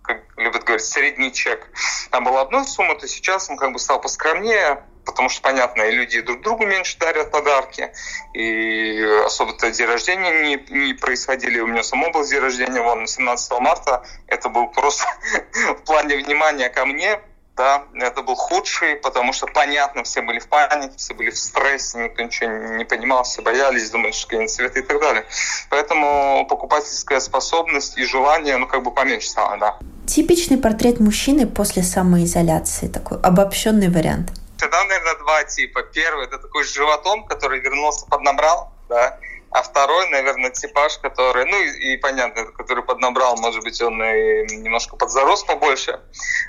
как 0.01 0.21
любят 0.38 0.63
говорить, 0.63 0.86
средний 0.86 1.34
чек, 1.34 1.67
там 2.12 2.23
была 2.25 2.41
одна 2.41 2.63
сумма, 2.63 2.95
то 2.95 3.08
сейчас 3.08 3.49
он 3.49 3.58
как 3.58 3.73
бы 3.73 3.80
стал 3.80 3.99
поскромнее, 3.99 4.84
потому 5.06 5.30
что, 5.30 5.41
понятно, 5.41 5.84
и 5.84 5.91
люди 5.91 6.22
друг 6.22 6.41
другу 6.41 6.65
меньше 6.65 6.98
дарят 7.00 7.32
подарки, 7.32 7.91
и 8.34 9.02
особо-то 9.26 9.72
день 9.72 9.88
рождения 9.88 10.32
не, 10.41 10.88
не 10.88 10.94
происходили. 10.94 11.60
У 11.60 11.68
меня 11.68 11.84
само 11.84 12.12
был 12.12 12.26
день 12.26 12.39
рождения, 12.39 12.82
вон, 12.82 13.08
17 13.08 13.60
марта, 13.60 14.04
это 14.28 14.50
был 14.50 14.68
просто 14.68 15.06
в 15.78 15.84
плане 15.84 16.18
внимания 16.18 16.70
ко 16.70 16.86
мне, 16.86 17.20
да, 17.56 17.84
это 17.94 18.22
был 18.22 18.36
худший, 18.36 18.98
потому 18.98 19.32
что, 19.32 19.48
понятно, 19.48 20.04
все 20.04 20.22
были 20.22 20.39
в 20.39 20.48
панике, 20.50 20.94
все 20.98 21.13
были 21.13 21.30
в 21.30 21.38
стрессе, 21.38 22.00
никто 22.00 22.22
ничего 22.22 22.50
не 22.50 22.84
понимал, 22.84 23.24
все 23.24 23.41
боялись, 23.41 23.89
думали, 23.89 24.12
что 24.12 24.28
какие-нибудь 24.28 24.54
цветы 24.54 24.80
и 24.80 24.84
так 24.84 25.00
далее. 25.00 25.26
Поэтому 25.70 26.46
покупательская 26.50 27.22
способность 27.22 27.98
и 27.98 28.04
желание, 28.04 28.58
ну, 28.58 28.68
как 28.68 28.84
бы 28.84 28.91
поменьше 28.91 29.30
стало, 29.30 29.58
да. 29.58 29.80
Типичный 30.06 30.58
портрет 30.58 31.00
мужчины 31.00 31.48
после 31.48 31.82
самоизоляции, 31.82 32.88
такой 32.88 33.20
обобщенный 33.22 33.89
вариант– 33.89 34.32
Тогда, 34.58 34.84
наверное, 34.86 35.15
два 35.15 35.44
типа. 35.44 35.84
Первый– 35.84 36.26
это 36.28 36.38
такой 36.38 36.63
животом, 36.63 37.26
который 37.26 37.60
вернулся, 37.60 38.06
поднабрал, 38.08 38.72
да, 38.89 39.20
а 39.51 39.62
второй, 39.62 40.10
наверное, 40.10 40.49
типаж, 40.49 40.97
который, 40.97 41.45
ну 41.45 41.58
и, 41.58 41.93
и 41.93 41.97
понятно, 41.97 42.45
который 42.45 42.84
поднабрал, 42.84 43.38
может 43.38 43.63
быть, 43.63 43.81
он 43.81 44.01
и 44.03 44.55
немножко 44.58 44.95
подзарос 44.97 45.43
побольше. 45.43 45.99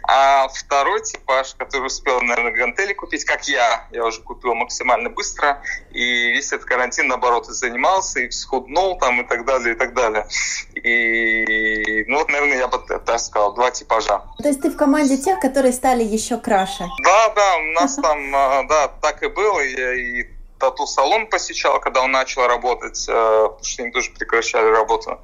А 0.09 0.49
второй 0.49 1.03
типаж, 1.03 1.55
который 1.55 1.87
успел, 1.87 2.21
наверное, 2.21 2.53
гантели 2.53 2.93
купить, 2.93 3.25
как 3.25 3.47
я, 3.49 3.87
я 3.93 4.05
уже 4.05 4.23
купил 4.23 4.55
максимально 4.55 5.11
быстро, 5.11 5.63
и 5.91 6.33
весь 6.33 6.53
этот 6.53 6.67
карантин, 6.67 7.09
наоборот, 7.09 7.49
и 7.49 7.53
занимался, 7.53 8.21
и 8.21 8.31
схуднул 8.31 8.99
там, 8.99 9.21
и 9.21 9.25
так 9.27 9.45
далее, 9.45 9.75
и 9.75 9.79
так 9.79 9.95
далее. 9.95 10.27
И, 10.75 12.05
ну, 12.09 12.19
вот, 12.19 12.29
наверное, 12.29 12.59
я 12.59 12.69
бы 12.69 12.79
так 12.79 13.21
сказал, 13.21 13.55
два 13.55 13.71
типажа. 13.71 14.23
То 14.39 14.49
есть 14.49 14.63
ты 14.63 14.71
в 14.71 14.77
команде 14.77 15.17
тех, 15.17 15.39
которые 15.41 15.73
стали 15.73 16.03
еще 16.03 16.39
краше? 16.39 16.89
Да, 17.03 17.29
да, 17.35 17.57
у 17.57 17.81
нас 17.81 17.97
там, 17.97 18.35
а, 18.35 18.63
да, 18.65 18.89
так 18.89 19.23
и 19.23 19.29
было. 19.29 19.61
И 19.61 20.36
тату-салон 20.59 21.29
посещал, 21.29 21.81
когда 21.81 22.03
он 22.03 22.13
начал 22.13 22.47
работать, 22.47 23.07
э, 23.09 23.13
потому 23.13 23.65
что 23.65 23.83
они 23.83 23.93
тоже 23.93 24.11
прекращали 24.13 24.69
работу. 24.69 25.21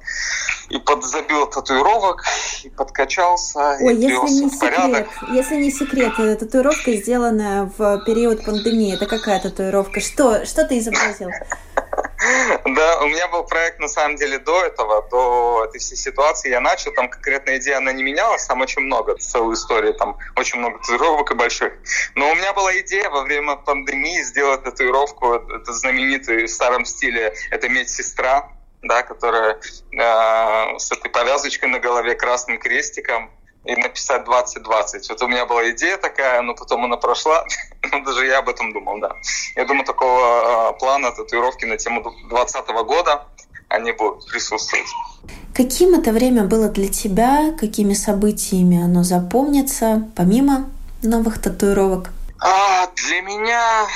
И 0.69 0.77
подзабил 0.77 1.47
татуировок, 1.47 2.23
и 2.63 2.69
подкачался, 2.69 3.77
Ой, 3.81 3.95
и 3.95 4.01
если 4.01 4.43
не 4.43 4.49
в 4.49 4.59
порядок. 4.59 5.09
Секрет, 5.11 5.29
если 5.33 5.55
не 5.55 5.71
секрет, 5.71 6.15
татуировка, 6.39 6.93
сделанная 6.93 7.71
в 7.77 8.03
период 8.05 8.45
пандемии, 8.45 8.93
это 8.93 9.05
какая 9.05 9.39
татуировка? 9.39 9.99
Что, 9.99 10.45
что 10.45 10.65
ты 10.65 10.79
изобразил? 10.79 11.29
Да, 12.65 12.99
у 13.01 13.07
меня 13.07 13.27
был 13.27 13.43
проект, 13.43 13.79
на 13.79 13.87
самом 13.87 14.15
деле, 14.15 14.39
до 14.39 14.65
этого, 14.65 15.07
до 15.09 15.65
этой 15.67 15.79
всей 15.79 15.95
ситуации. 15.95 16.49
Я 16.49 16.61
начал, 16.61 16.91
там 16.93 17.09
конкретная 17.09 17.57
идея, 17.57 17.77
она 17.77 17.91
не 17.91 18.03
менялась, 18.03 18.45
там 18.45 18.61
очень 18.61 18.81
много, 18.81 19.15
целую 19.17 19.55
историю, 19.55 19.93
там 19.93 20.17
очень 20.35 20.59
много 20.59 20.79
татуировок 20.79 21.31
и 21.31 21.35
больших. 21.35 21.73
Но 22.15 22.31
у 22.31 22.35
меня 22.35 22.53
была 22.53 22.77
идея 22.79 23.09
во 23.09 23.21
время 23.23 23.55
пандемии 23.55 24.21
сделать 24.23 24.63
татуировку, 24.63 25.33
это 25.33 25.73
знаменитый 25.73 26.45
в 26.45 26.49
старом 26.49 26.85
стиле, 26.85 27.33
это 27.51 27.69
медсестра, 27.69 28.49
да, 28.81 29.03
которая 29.03 29.59
э, 29.91 30.77
с 30.77 30.91
этой 30.91 31.09
повязочкой 31.09 31.69
на 31.69 31.79
голове, 31.79 32.15
красным 32.15 32.59
крестиком, 32.59 33.31
и 33.65 33.75
написать 33.75 34.25
2020. 34.25 35.09
Вот 35.09 35.21
у 35.21 35.27
меня 35.27 35.45
была 35.45 35.69
идея 35.71 35.97
такая, 35.97 36.41
но 36.41 36.53
потом 36.53 36.85
она 36.85 36.97
прошла. 36.97 37.45
ну, 37.91 38.03
даже 38.03 38.25
я 38.25 38.39
об 38.39 38.49
этом 38.49 38.73
думал, 38.73 38.99
да. 38.99 39.15
Я 39.55 39.65
думаю, 39.65 39.85
такого 39.85 40.71
э, 40.71 40.79
плана 40.79 41.11
татуировки 41.11 41.65
на 41.65 41.77
тему 41.77 42.01
2020 42.01 42.67
года 42.85 43.27
они 43.69 43.91
будут 43.91 44.27
присутствовать. 44.27 44.87
Каким 45.55 45.95
это 45.95 46.11
время 46.11 46.43
было 46.43 46.69
для 46.69 46.89
тебя? 46.89 47.55
Какими 47.59 47.93
событиями 47.93 48.83
оно 48.83 49.03
запомнится, 49.03 50.09
помимо 50.15 50.69
новых 51.01 51.41
татуировок? 51.41 52.09
А, 52.39 52.87
для 52.87 53.21
меня, 53.21 53.87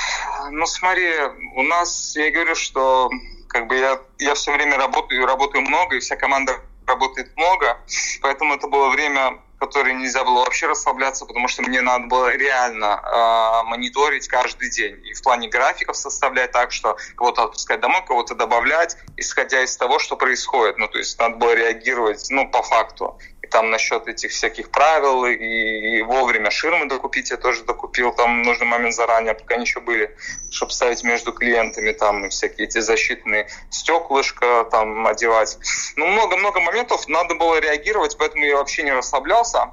ну 0.50 0.66
смотри, 0.66 1.10
у 1.54 1.62
нас, 1.62 2.16
я 2.16 2.30
говорю, 2.30 2.54
что 2.54 3.10
как 3.48 3.66
бы 3.66 3.76
я, 3.76 4.00
я 4.18 4.34
все 4.34 4.52
время 4.52 4.78
работаю, 4.78 5.26
работаю 5.26 5.62
много, 5.62 5.96
и 5.96 6.00
вся 6.00 6.16
команда 6.16 6.56
работает 6.86 7.36
много, 7.36 7.78
поэтому 8.22 8.54
это 8.54 8.66
было 8.68 8.88
время 8.88 9.38
которой 9.58 9.94
нельзя 9.94 10.24
было 10.24 10.40
вообще 10.40 10.66
расслабляться, 10.66 11.26
потому 11.26 11.48
что 11.48 11.62
мне 11.62 11.80
надо 11.80 12.06
было 12.06 12.34
реально 12.34 13.00
э, 13.02 13.68
мониторить 13.68 14.28
каждый 14.28 14.70
день. 14.70 15.04
И 15.06 15.14
в 15.14 15.22
плане 15.22 15.48
графиков 15.48 15.96
составлять 15.96 16.52
так, 16.52 16.72
что 16.72 16.96
кого-то 17.16 17.44
отпускать 17.44 17.80
домой, 17.80 18.02
кого-то 18.06 18.34
добавлять, 18.34 18.96
исходя 19.16 19.62
из 19.62 19.76
того, 19.76 19.98
что 19.98 20.16
происходит. 20.16 20.78
Ну, 20.78 20.88
то 20.88 20.98
есть 20.98 21.18
надо 21.18 21.36
было 21.36 21.54
реагировать, 21.54 22.26
ну, 22.30 22.48
по 22.48 22.62
факту 22.62 23.18
там 23.50 23.70
насчет 23.70 24.06
этих 24.08 24.30
всяких 24.30 24.70
правил 24.70 25.24
и, 25.24 25.34
и 25.34 26.02
вовремя 26.02 26.50
ширмы 26.50 26.86
докупить 26.86 27.30
я 27.30 27.36
тоже 27.36 27.64
докупил 27.64 28.12
там 28.12 28.42
в 28.42 28.46
нужный 28.46 28.66
момент 28.66 28.94
заранее, 28.94 29.34
пока 29.34 29.54
они 29.54 29.64
еще 29.64 29.80
были, 29.80 30.16
чтобы 30.50 30.72
ставить 30.72 31.02
между 31.04 31.32
клиентами 31.32 31.92
там 31.92 32.26
и 32.26 32.28
всякие 32.28 32.66
эти 32.66 32.78
защитные 32.78 33.48
стеклышко 33.70 34.66
там 34.70 35.06
одевать. 35.06 35.58
Ну, 35.96 36.06
много-много 36.06 36.60
моментов 36.60 37.08
надо 37.08 37.34
было 37.34 37.60
реагировать, 37.60 38.16
поэтому 38.18 38.44
я 38.44 38.56
вообще 38.56 38.82
не 38.82 38.92
расслаблялся. 38.92 39.72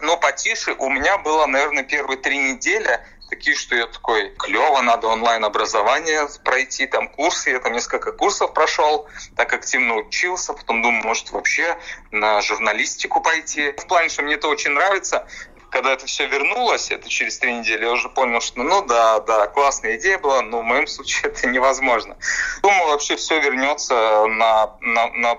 Но 0.00 0.16
потише 0.16 0.74
у 0.78 0.88
меня 0.88 1.18
было, 1.18 1.46
наверное, 1.46 1.82
первые 1.82 2.18
три 2.18 2.38
недели 2.38 3.00
такие, 3.34 3.56
что 3.56 3.74
я 3.74 3.86
такой, 3.86 4.30
клево, 4.38 4.80
надо 4.80 5.08
онлайн-образование 5.08 6.28
пройти, 6.44 6.86
там 6.86 7.08
курсы, 7.08 7.50
я 7.50 7.58
там 7.58 7.72
несколько 7.72 8.12
курсов 8.12 8.54
прошел, 8.54 9.08
так 9.36 9.52
активно 9.52 9.96
учился, 9.96 10.52
потом 10.52 10.82
думаю, 10.82 11.02
может 11.04 11.32
вообще 11.32 11.76
на 12.12 12.40
журналистику 12.40 13.20
пойти. 13.20 13.72
В 13.72 13.86
плане, 13.88 14.08
что 14.08 14.22
мне 14.22 14.34
это 14.34 14.46
очень 14.46 14.70
нравится, 14.70 15.26
когда 15.70 15.92
это 15.92 16.06
все 16.06 16.26
вернулось, 16.26 16.92
это 16.92 17.08
через 17.08 17.38
три 17.38 17.54
недели, 17.54 17.84
я 17.84 17.90
уже 17.90 18.08
понял, 18.08 18.40
что 18.40 18.62
ну 18.62 18.86
да, 18.86 19.18
да, 19.18 19.48
классная 19.48 19.96
идея 19.96 20.18
была, 20.18 20.40
но 20.42 20.60
в 20.60 20.64
моем 20.64 20.86
случае 20.86 21.32
это 21.32 21.48
невозможно. 21.48 22.16
Думаю, 22.62 22.92
вообще 22.92 23.16
все 23.16 23.40
вернется 23.40 24.26
на, 24.26 24.76
на, 24.80 25.10
на 25.10 25.38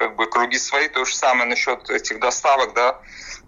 как 0.00 0.16
бы 0.16 0.26
круги 0.26 0.56
свои, 0.56 0.88
то 0.88 1.04
же 1.04 1.14
самое 1.14 1.44
насчет 1.44 1.90
этих 1.90 2.20
доставок, 2.20 2.72
да, 2.72 2.98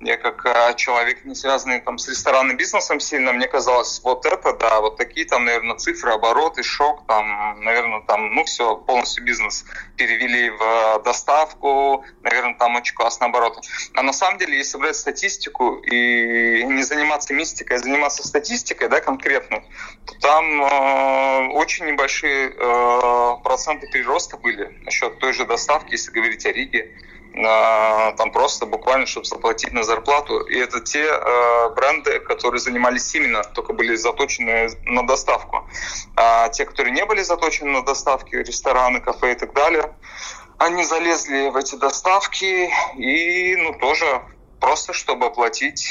я 0.00 0.18
как 0.18 0.44
а, 0.44 0.74
человек, 0.74 1.24
не 1.24 1.34
связанный 1.34 1.80
там 1.80 1.96
с 1.96 2.08
ресторанным 2.08 2.56
бизнесом 2.56 3.00
сильно, 3.00 3.32
мне 3.32 3.46
казалось, 3.48 4.00
вот 4.04 4.26
это, 4.26 4.52
да, 4.52 4.80
вот 4.80 4.96
такие 4.96 5.26
там, 5.26 5.44
наверное, 5.44 5.76
цифры, 5.76 6.12
обороты, 6.12 6.62
шок, 6.62 7.06
там, 7.06 7.58
наверное, 7.60 8.02
там, 8.02 8.34
ну, 8.34 8.44
все, 8.44 8.76
полностью 8.76 9.24
бизнес 9.24 9.64
перевели 9.96 10.50
в 10.50 10.60
а, 10.60 10.98
доставку, 10.98 12.04
наверное, 12.22 12.54
там 12.54 12.76
очень 12.76 12.94
классные 12.94 13.28
обороты. 13.28 13.60
А 13.94 14.02
на 14.02 14.12
самом 14.12 14.38
деле, 14.38 14.58
если 14.58 14.76
брать 14.76 14.96
статистику 14.96 15.76
и 15.76 16.64
не 16.64 16.82
заниматься 16.82 17.32
мистикой, 17.32 17.76
а 17.76 17.80
заниматься 17.80 18.26
статистикой, 18.26 18.88
да, 18.88 19.00
конкретно, 19.00 19.62
то 20.04 20.14
там 20.20 20.62
э, 20.62 21.48
очень 21.52 21.86
небольшие 21.86 22.48
э, 22.48 23.36
проценты 23.44 23.88
прироста 23.88 24.36
были 24.36 24.80
насчет 24.82 25.18
той 25.18 25.32
же 25.32 25.44
доставки, 25.44 25.92
если 25.92 26.10
говорить 26.10 26.41
о 26.46 26.52
Риге 26.52 26.92
там 27.34 28.30
просто 28.30 28.66
буквально, 28.66 29.06
чтобы 29.06 29.26
заплатить 29.26 29.72
на 29.72 29.82
зарплату. 29.84 30.40
И 30.40 30.58
это 30.58 30.80
те 30.80 31.04
э, 31.04 31.68
бренды, 31.74 32.20
которые 32.20 32.60
занимались 32.60 33.14
именно, 33.14 33.42
только 33.42 33.72
были 33.72 33.94
заточены 33.94 34.68
на 34.84 35.06
доставку. 35.06 35.66
А 36.16 36.48
те, 36.50 36.66
которые 36.66 36.92
не 36.92 37.04
были 37.06 37.22
заточены 37.22 37.70
на 37.70 37.82
доставки, 37.82 38.36
рестораны, 38.36 39.00
кафе 39.00 39.32
и 39.32 39.34
так 39.34 39.54
далее, 39.54 39.94
они 40.58 40.84
залезли 40.84 41.48
в 41.48 41.56
эти 41.56 41.74
доставки 41.76 42.70
и, 42.96 43.56
ну, 43.56 43.78
тоже 43.78 44.22
просто, 44.60 44.92
чтобы 44.92 45.26
оплатить 45.26 45.88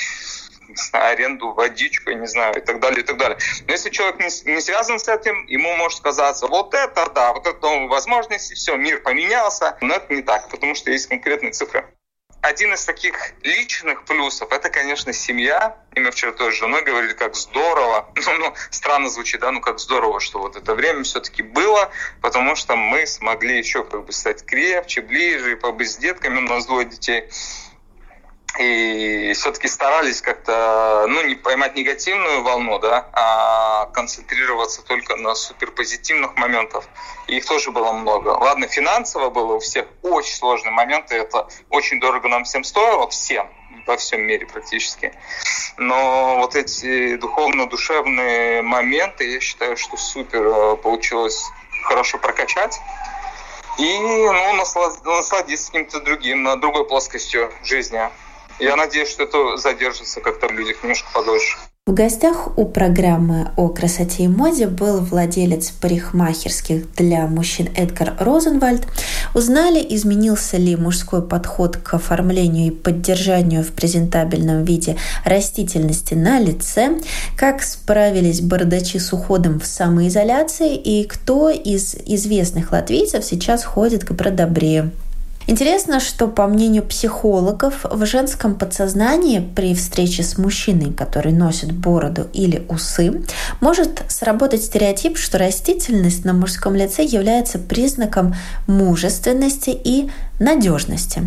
аренду, 0.93 1.53
водичку, 1.53 2.11
не 2.11 2.27
знаю, 2.27 2.57
и 2.57 2.61
так 2.61 2.79
далее, 2.79 3.01
и 3.01 3.03
так 3.03 3.17
далее. 3.17 3.37
Но 3.67 3.73
если 3.73 3.89
человек 3.89 4.19
не, 4.19 4.53
не 4.53 4.61
связан 4.61 4.99
с 4.99 5.07
этим, 5.07 5.45
ему 5.47 5.75
может 5.75 6.01
казаться, 6.01 6.47
вот 6.47 6.73
это 6.73 7.09
да, 7.13 7.33
вот 7.33 7.47
это 7.47 7.59
новые 7.61 7.87
возможности, 7.87 8.53
все, 8.53 8.75
мир 8.75 9.01
поменялся. 9.01 9.77
Но 9.81 9.95
это 9.95 10.13
не 10.13 10.21
так, 10.21 10.49
потому 10.49 10.75
что 10.75 10.91
есть 10.91 11.07
конкретные 11.07 11.51
цифры. 11.51 11.85
Один 12.41 12.73
из 12.73 12.83
таких 12.85 13.33
личных 13.43 14.03
плюсов– 14.05 14.51
это, 14.51 14.71
конечно, 14.71 15.13
семья. 15.13 15.77
И 15.93 15.99
мы 15.99 16.09
вчера 16.09 16.31
тоже 16.31 16.55
с 16.55 16.59
женой 16.59 16.83
говорили, 16.83 17.13
как 17.13 17.35
здорово. 17.35 18.11
Ну, 18.15 18.37
ну, 18.37 18.53
странно 18.71 19.09
звучит, 19.09 19.41
да, 19.41 19.51
ну 19.51 19.61
как 19.61 19.79
здорово, 19.79 20.19
что 20.19 20.39
вот 20.39 20.55
это 20.55 20.73
время 20.73 21.03
все-таки 21.03 21.43
было, 21.43 21.91
потому 22.21 22.55
что 22.55 22.75
мы 22.75 23.05
смогли 23.05 23.57
еще 23.57 23.83
как 23.83 24.05
бы 24.05 24.11
стать 24.11 24.45
крепче, 24.45 25.01
ближе, 25.01 25.57
побыть 25.57 25.91
с 25.91 25.97
детками, 25.97 26.37
у 26.37 26.41
нас 26.41 26.65
двое 26.65 26.85
детей 26.85 27.29
и 28.59 29.33
все-таки 29.33 29.67
старались 29.67 30.21
как-то, 30.21 31.05
ну, 31.07 31.23
не 31.23 31.35
поймать 31.35 31.75
негативную 31.75 32.43
волну, 32.43 32.79
да, 32.79 33.07
а 33.13 33.85
концентрироваться 33.87 34.81
только 34.81 35.15
на 35.15 35.35
суперпозитивных 35.35 36.35
моментах. 36.35 36.83
Их 37.27 37.45
тоже 37.45 37.71
было 37.71 37.93
много. 37.93 38.29
Ладно, 38.29 38.67
финансово 38.67 39.29
было 39.29 39.55
у 39.55 39.59
всех 39.59 39.85
очень 40.01 40.35
сложные 40.35 40.71
моменты, 40.71 41.15
это 41.15 41.47
очень 41.69 41.99
дорого 41.99 42.27
нам 42.27 42.43
всем 42.43 42.63
стоило, 42.63 43.07
всем, 43.09 43.49
во 43.87 43.95
всем 43.95 44.21
мире 44.21 44.45
практически. 44.45 45.13
Но 45.77 46.37
вот 46.37 46.55
эти 46.55 47.15
духовно-душевные 47.15 48.61
моменты, 48.61 49.31
я 49.31 49.39
считаю, 49.39 49.77
что 49.77 49.95
супер 49.95 50.45
э, 50.45 50.75
получилось 50.75 51.41
хорошо 51.83 52.17
прокачать. 52.17 52.79
И 53.77 53.99
ну, 53.99 54.53
насладиться 54.53 55.71
каким-то 55.71 56.01
другим, 56.01 56.43
на 56.43 56.57
другой 56.57 56.85
плоскостью 56.85 57.51
жизни. 57.63 58.01
Я 58.59 58.75
надеюсь, 58.75 59.09
что 59.09 59.23
это 59.23 59.57
задержится 59.57 60.21
как-то 60.21 60.47
в 60.47 60.51
людях 60.51 60.83
немножко 60.83 61.09
подольше. 61.13 61.57
В 61.87 61.93
гостях 61.93 62.59
у 62.59 62.65
программы 62.65 63.49
о 63.57 63.67
красоте 63.67 64.25
и 64.25 64.27
моде 64.27 64.67
был 64.67 64.99
владелец 64.99 65.71
парикмахерских 65.71 66.93
для 66.93 67.25
мужчин 67.25 67.69
Эдгар 67.75 68.13
Розенвальд. 68.19 68.83
Узнали, 69.33 69.83
изменился 69.89 70.57
ли 70.57 70.75
мужской 70.75 71.27
подход 71.27 71.77
к 71.77 71.95
оформлению 71.95 72.67
и 72.67 72.69
поддержанию 72.69 73.63
в 73.63 73.71
презентабельном 73.71 74.63
виде 74.63 74.95
растительности 75.25 76.13
на 76.13 76.39
лице, 76.39 76.99
как 77.35 77.63
справились 77.63 78.41
бардачи 78.41 78.97
с 78.97 79.11
уходом 79.11 79.59
в 79.59 79.65
самоизоляции 79.65 80.75
и 80.75 81.03
кто 81.05 81.49
из 81.49 81.95
известных 82.05 82.73
латвийцев 82.73 83.25
сейчас 83.25 83.63
ходит 83.63 84.05
к 84.05 84.11
бродобрею. 84.11 84.91
Интересно, 85.47 85.99
что 85.99 86.27
по 86.27 86.47
мнению 86.47 86.83
психологов, 86.83 87.85
в 87.89 88.05
женском 88.05 88.55
подсознании 88.55 89.39
при 89.39 89.73
встрече 89.73 90.23
с 90.23 90.37
мужчиной, 90.37 90.93
который 90.93 91.33
носит 91.33 91.71
бороду 91.71 92.27
или 92.33 92.63
усы, 92.69 93.23
может 93.59 94.03
сработать 94.07 94.63
стереотип, 94.63 95.17
что 95.17 95.37
растительность 95.37 96.25
на 96.25 96.33
мужском 96.33 96.75
лице 96.75 97.03
является 97.03 97.59
признаком 97.59 98.35
мужественности 98.67 99.71
и 99.71 100.09
надежности. 100.39 101.23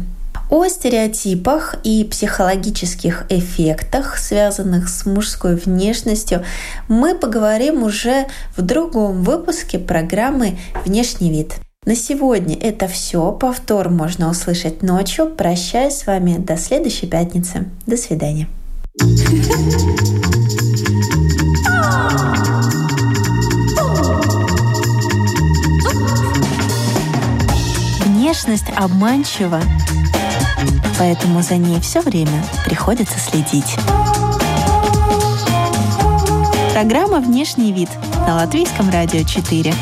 О 0.50 0.66
стереотипах 0.68 1.76
и 1.82 2.04
психологических 2.04 3.26
эффектах, 3.30 4.18
связанных 4.18 4.88
с 4.88 5.06
мужской 5.06 5.56
внешностью, 5.56 6.44
мы 6.86 7.14
поговорим 7.14 7.82
уже 7.82 8.26
в 8.56 8.62
другом 8.62 9.22
выпуске 9.22 9.78
программы 9.78 10.58
«Внешний 10.84 11.30
вид». 11.30 11.54
На 11.84 11.94
сегодня 11.94 12.56
это 12.56 12.88
все. 12.88 13.30
Повтор 13.32 13.90
можно 13.90 14.30
услышать 14.30 14.82
ночью. 14.82 15.28
Прощаюсь 15.28 15.98
с 15.98 16.06
вами 16.06 16.38
до 16.38 16.56
следующей 16.56 17.06
пятницы. 17.06 17.68
До 17.86 17.98
свидания. 17.98 18.48
Внешность 28.06 28.70
обманчива, 28.76 29.60
поэтому 30.98 31.42
за 31.42 31.56
ней 31.58 31.80
все 31.80 32.00
время 32.00 32.42
приходится 32.64 33.18
следить. 33.18 33.76
Программа 36.72 37.20
«Внешний 37.20 37.72
вид» 37.72 37.90
на 38.26 38.36
Латвийском 38.36 38.88
радио 38.90 39.22
4. 39.22 39.72